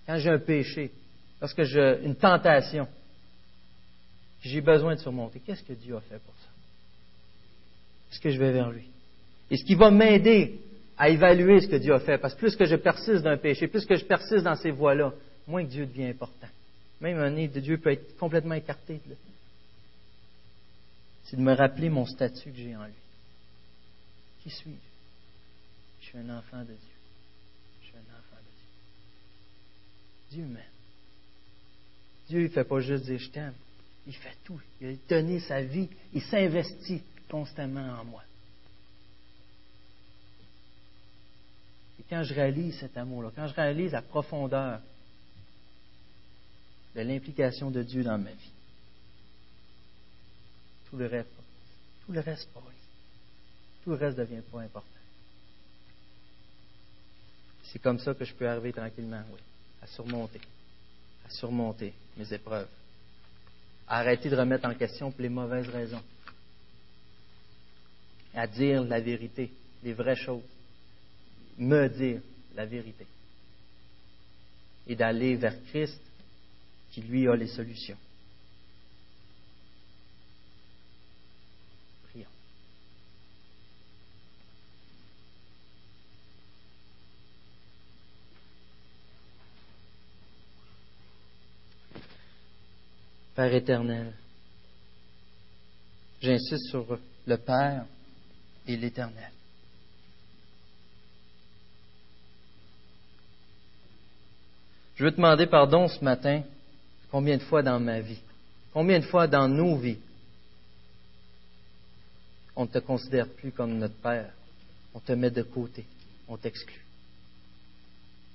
Quand 0.06 0.18
j'ai 0.18 0.30
un 0.30 0.38
péché, 0.38 0.90
lorsque 1.40 1.62
j'ai 1.62 2.00
une 2.04 2.16
tentation, 2.16 2.88
j'ai 4.42 4.60
besoin 4.60 4.94
de 4.94 5.00
surmonter. 5.00 5.40
Qu'est-ce 5.40 5.62
que 5.62 5.72
Dieu 5.72 5.96
a 5.96 6.00
fait 6.00 6.18
pour 6.18 6.34
ça? 6.34 6.48
Est-ce 8.10 8.20
que 8.20 8.30
je 8.30 8.38
vais 8.38 8.52
vers 8.52 8.70
lui? 8.70 8.88
Et 9.50 9.56
ce 9.56 9.64
qui 9.64 9.74
va 9.74 9.90
m'aider 9.90 10.60
à 10.98 11.08
évaluer 11.08 11.60
ce 11.60 11.68
que 11.68 11.76
Dieu 11.76 11.94
a 11.94 12.00
fait, 12.00 12.18
parce 12.18 12.34
que 12.34 12.40
plus 12.40 12.56
que 12.56 12.64
je 12.64 12.76
persiste 12.76 13.22
d'un 13.22 13.36
péché, 13.36 13.68
plus 13.68 13.86
que 13.86 13.96
je 13.96 14.04
persiste 14.04 14.44
dans 14.44 14.56
ces 14.56 14.70
voies-là, 14.70 15.12
moins 15.46 15.64
que 15.64 15.70
Dieu 15.70 15.86
devient 15.86 16.06
important. 16.06 16.48
Même 17.00 17.18
un 17.18 17.30
nez 17.30 17.48
de 17.48 17.60
Dieu 17.60 17.78
peut 17.78 17.92
être 17.92 18.16
complètement 18.16 18.54
écarté. 18.54 19.00
C'est 21.24 21.36
de 21.36 21.42
me 21.42 21.54
rappeler 21.54 21.88
mon 21.88 22.06
statut 22.06 22.50
que 22.50 22.56
j'ai 22.56 22.76
en 22.76 22.84
lui. 22.84 22.92
Qui 24.42 24.50
suis-je? 24.50 24.76
Je 26.00 26.06
suis 26.06 26.18
un 26.18 26.36
enfant 26.36 26.60
de 26.60 26.66
Dieu. 26.66 26.76
Je 27.80 27.86
suis 27.86 27.96
un 27.96 28.00
enfant 28.00 28.36
de 28.36 28.50
Dieu. 30.30 30.42
Dieu 30.42 30.44
m'aime. 30.44 30.62
Dieu 32.28 32.42
ne 32.42 32.48
fait 32.48 32.64
pas 32.64 32.80
juste 32.80 33.04
dire 33.04 33.18
je 33.18 33.30
t'aime. 33.30 33.54
Il 34.06 34.14
fait 34.14 34.36
tout. 34.44 34.60
Il 34.80 34.88
a 34.88 34.92
donné 35.08 35.40
sa 35.40 35.62
vie. 35.62 35.88
Il 36.12 36.22
s'investit 36.22 37.02
constamment 37.28 38.00
en 38.00 38.04
moi. 38.04 38.22
Et 41.98 42.04
quand 42.08 42.22
je 42.24 42.34
réalise 42.34 42.78
cet 42.78 42.96
amour-là, 42.96 43.30
quand 43.34 43.46
je 43.46 43.54
réalise 43.54 43.92
la 43.92 44.02
profondeur 44.02 44.80
de 46.94 47.00
l'implication 47.00 47.70
de 47.70 47.82
Dieu 47.82 48.02
dans 48.02 48.18
ma 48.18 48.32
vie, 48.32 48.52
tout 50.90 50.96
le 50.96 51.06
reste, 51.06 51.30
tout 52.04 52.12
le 52.12 52.20
reste 52.20 52.48
Tout 53.82 53.90
le 53.90 53.96
reste 53.96 54.18
devient 54.18 54.42
pas 54.50 54.60
important. 54.60 54.88
C'est 57.64 57.78
comme 57.78 57.98
ça 57.98 58.12
que 58.12 58.24
je 58.24 58.34
peux 58.34 58.46
arriver 58.46 58.72
tranquillement, 58.72 59.22
oui, 59.32 59.40
à 59.80 59.86
surmonter, 59.86 60.40
à 61.24 61.30
surmonter 61.30 61.94
mes 62.18 62.30
épreuves 62.34 62.68
arrêter 63.88 64.28
de 64.30 64.36
remettre 64.36 64.66
en 64.66 64.74
question 64.74 65.12
les 65.18 65.28
mauvaises 65.28 65.68
raisons. 65.68 66.02
À 68.34 68.46
dire 68.46 68.82
la 68.84 69.00
vérité, 69.00 69.50
les 69.82 69.92
vraies 69.92 70.16
choses. 70.16 70.42
Me 71.58 71.88
dire 71.88 72.20
la 72.54 72.64
vérité. 72.66 73.06
Et 74.86 74.96
d'aller 74.96 75.36
vers 75.36 75.62
Christ 75.64 76.00
qui 76.90 77.02
lui 77.02 77.28
a 77.28 77.36
les 77.36 77.48
solutions. 77.48 77.96
Père 93.42 93.54
éternel, 93.54 94.12
j'insiste 96.20 96.68
sur 96.70 96.96
le 97.26 97.36
Père 97.38 97.86
et 98.68 98.76
l'Éternel. 98.76 99.32
Je 104.94 105.02
veux 105.02 105.10
te 105.10 105.16
demander 105.16 105.48
pardon 105.48 105.88
ce 105.88 106.04
matin, 106.04 106.44
combien 107.10 107.36
de 107.36 107.42
fois 107.42 107.64
dans 107.64 107.80
ma 107.80 107.98
vie, 107.98 108.20
combien 108.72 109.00
de 109.00 109.06
fois 109.06 109.26
dans 109.26 109.48
nos 109.48 109.76
vies, 109.76 109.98
on 112.54 112.62
ne 112.62 112.70
te 112.70 112.78
considère 112.78 113.26
plus 113.26 113.50
comme 113.50 113.76
notre 113.76 113.96
Père, 113.96 114.30
on 114.94 115.00
te 115.00 115.14
met 115.14 115.30
de 115.30 115.42
côté, 115.42 115.84
on 116.28 116.36
t'exclut. 116.36 116.84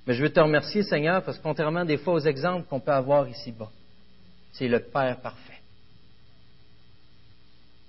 Mais 0.06 0.16
je 0.16 0.22
veux 0.22 0.34
te 0.34 0.42
remercier, 0.42 0.84
Seigneur, 0.84 1.24
parce 1.24 1.38
que 1.38 1.44
contrairement 1.44 1.86
des 1.86 1.98
fois 1.98 2.16
aux 2.16 2.26
exemples 2.26 2.68
qu'on 2.68 2.82
peut 2.82 2.92
avoir 2.92 3.26
ici-bas, 3.30 3.72
c'est 4.58 4.68
le 4.68 4.80
Père 4.80 5.20
parfait. 5.22 5.62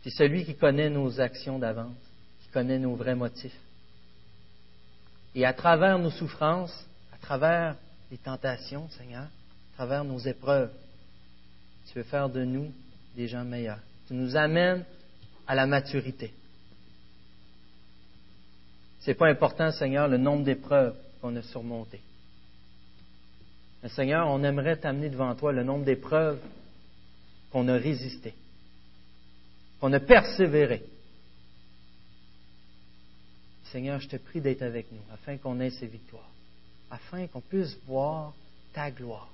C'est 0.03 0.11
celui 0.11 0.45
qui 0.45 0.55
connaît 0.55 0.91
nos 0.91 1.21
actions 1.21 1.59
d'avance, 1.59 1.97
qui 2.43 2.49
connaît 2.49 2.79
nos 2.79 2.95
vrais 2.95 3.15
motifs. 3.15 3.59
Et 5.35 5.45
à 5.45 5.53
travers 5.53 5.99
nos 5.99 6.11
souffrances, 6.11 6.87
à 7.13 7.17
travers 7.19 7.77
les 8.11 8.19
tentations, 8.19 8.89
Seigneur, 8.91 9.25
à 9.25 9.77
travers 9.77 10.05
nos 10.05 10.19
épreuves, 10.19 10.71
tu 11.87 11.99
veux 11.99 12.05
faire 12.05 12.29
de 12.29 12.45
nous 12.45 12.71
des 13.17 13.29
gens 13.29 13.45
meilleurs. 13.45 13.81
Tu 14.07 14.15
nous 14.15 14.37
amènes 14.37 14.85
à 15.47 15.55
la 15.55 15.67
maturité. 15.67 16.33
Ce 19.01 19.11
n'est 19.11 19.15
pas 19.15 19.29
important, 19.29 19.71
Seigneur, 19.73 20.09
le 20.09 20.19
nombre 20.19 20.45
d'épreuves 20.45 20.95
qu'on 21.21 21.35
a 21.37 21.43
surmontées. 21.43 22.03
Mais 23.83 23.89
Seigneur, 23.89 24.29
on 24.29 24.43
aimerait 24.43 24.77
t'amener 24.77 25.09
devant 25.09 25.35
toi 25.35 25.53
le 25.53 25.63
nombre 25.63 25.85
d'épreuves 25.85 26.41
qu'on 27.51 27.69
a 27.69 27.77
résistées, 27.77 28.35
qu'on 29.81 29.93
a 29.93 30.01
persévéré. 30.01 30.85
Seigneur, 33.65 34.01
je 34.01 34.09
te 34.09 34.17
prie 34.17 34.41
d'être 34.41 34.63
avec 34.63 34.91
nous 34.93 35.03
afin 35.13 35.37
qu'on 35.37 35.61
ait 35.61 35.71
ces 35.71 35.87
victoires, 35.87 36.31
afin 36.91 37.27
qu'on 37.27 37.41
puisse 37.41 37.77
voir 37.87 38.35
ta 38.73 38.91
gloire, 38.91 39.29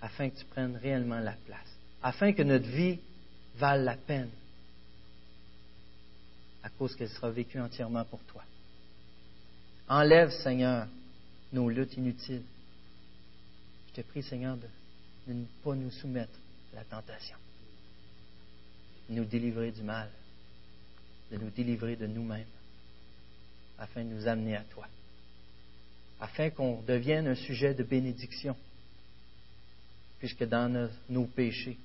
afin 0.00 0.30
que 0.30 0.38
tu 0.38 0.44
prennes 0.44 0.76
réellement 0.76 1.20
la 1.20 1.34
place, 1.46 1.76
afin 2.02 2.32
que 2.32 2.42
notre 2.42 2.68
vie 2.68 2.98
vale 3.56 3.84
la 3.84 3.96
peine 3.96 4.30
à 6.62 6.70
cause 6.70 6.94
qu'elle 6.96 7.08
sera 7.08 7.30
vécue 7.30 7.60
entièrement 7.60 8.04
pour 8.04 8.20
toi. 8.24 8.42
Enlève, 9.88 10.30
Seigneur, 10.42 10.86
nos 11.52 11.68
luttes 11.70 11.96
inutiles. 11.96 12.42
Te 13.98 14.02
prie, 14.02 14.22
Seigneur, 14.22 14.56
de, 14.56 14.68
ne 15.26 15.44
pas 15.64 15.74
nous 15.74 15.90
soumettre 15.90 16.38
à 16.72 16.76
la 16.76 16.84
tentation, 16.84 17.36
de 19.08 19.16
nous 19.16 19.24
délivrer 19.24 19.72
du 19.72 19.82
mal, 19.82 20.08
de 21.32 21.36
nous 21.36 21.50
délivrer 21.50 21.96
de 21.96 22.06
nous-mêmes, 22.06 22.46
afin 23.76 24.04
de 24.04 24.10
nous 24.10 24.28
amener 24.28 24.54
à 24.54 24.62
toi, 24.62 24.86
afin 26.20 26.50
qu'on 26.50 26.80
devienne 26.82 27.26
un 27.26 27.34
sujet 27.34 27.74
de 27.74 27.82
bénédiction, 27.82 28.56
puisque 30.20 30.44
dans 30.44 30.72
nos, 30.72 30.90
nos 31.08 31.26
péchés, 31.26 31.76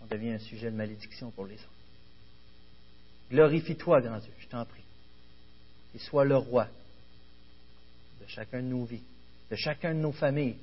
on 0.00 0.06
devient 0.06 0.30
un 0.30 0.38
sujet 0.38 0.70
de 0.70 0.76
malédiction 0.76 1.30
pour 1.32 1.44
les 1.44 1.56
autres. 1.56 1.68
Glorifie-toi, 3.30 4.00
grand 4.00 4.18
Dieu, 4.18 4.32
je 4.38 4.46
t'en 4.46 4.64
prie, 4.64 4.84
et 5.94 5.98
sois 5.98 6.24
le 6.24 6.38
roi 6.38 6.68
chacun 8.28 8.62
de 8.62 8.68
nos 8.68 8.84
vies, 8.84 9.02
de 9.50 9.56
chacun 9.56 9.94
de 9.94 10.00
nos 10.00 10.12
familles, 10.12 10.56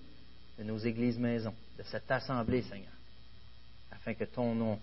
de 0.57 0.63
nos 0.63 0.77
églises 0.77 1.17
maisons, 1.17 1.55
de 1.77 1.83
cette 1.83 2.09
assemblée, 2.09 2.61
Seigneur, 2.63 2.93
afin 3.91 4.13
que 4.13 4.23
ton 4.23 4.55
nom 4.55 4.79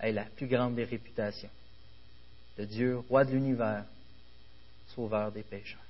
ait 0.00 0.12
la 0.12 0.24
plus 0.24 0.46
grande 0.46 0.74
des 0.74 0.84
réputations 0.84 1.50
de 2.58 2.64
Dieu, 2.64 2.98
roi 2.98 3.24
de 3.24 3.32
l'univers, 3.32 3.84
sauveur 4.94 5.32
des 5.32 5.42
pécheurs. 5.42 5.80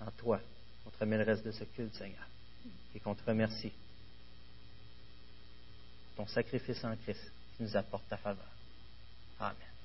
En 0.00 0.10
toi, 0.12 0.40
on 0.86 0.90
te 0.90 0.98
remet 0.98 1.18
le 1.18 1.24
reste 1.24 1.44
de 1.44 1.52
ce 1.52 1.64
culte, 1.64 1.94
Seigneur, 1.94 2.28
et 2.94 3.00
qu'on 3.00 3.14
te 3.14 3.24
remercie 3.24 3.72
ton 6.16 6.26
sacrifice 6.26 6.82
en 6.84 6.96
Christ 6.96 7.32
qui 7.56 7.62
nous 7.62 7.76
apporte 7.76 8.08
ta 8.08 8.16
faveur. 8.16 8.48
Amen. 9.38 9.75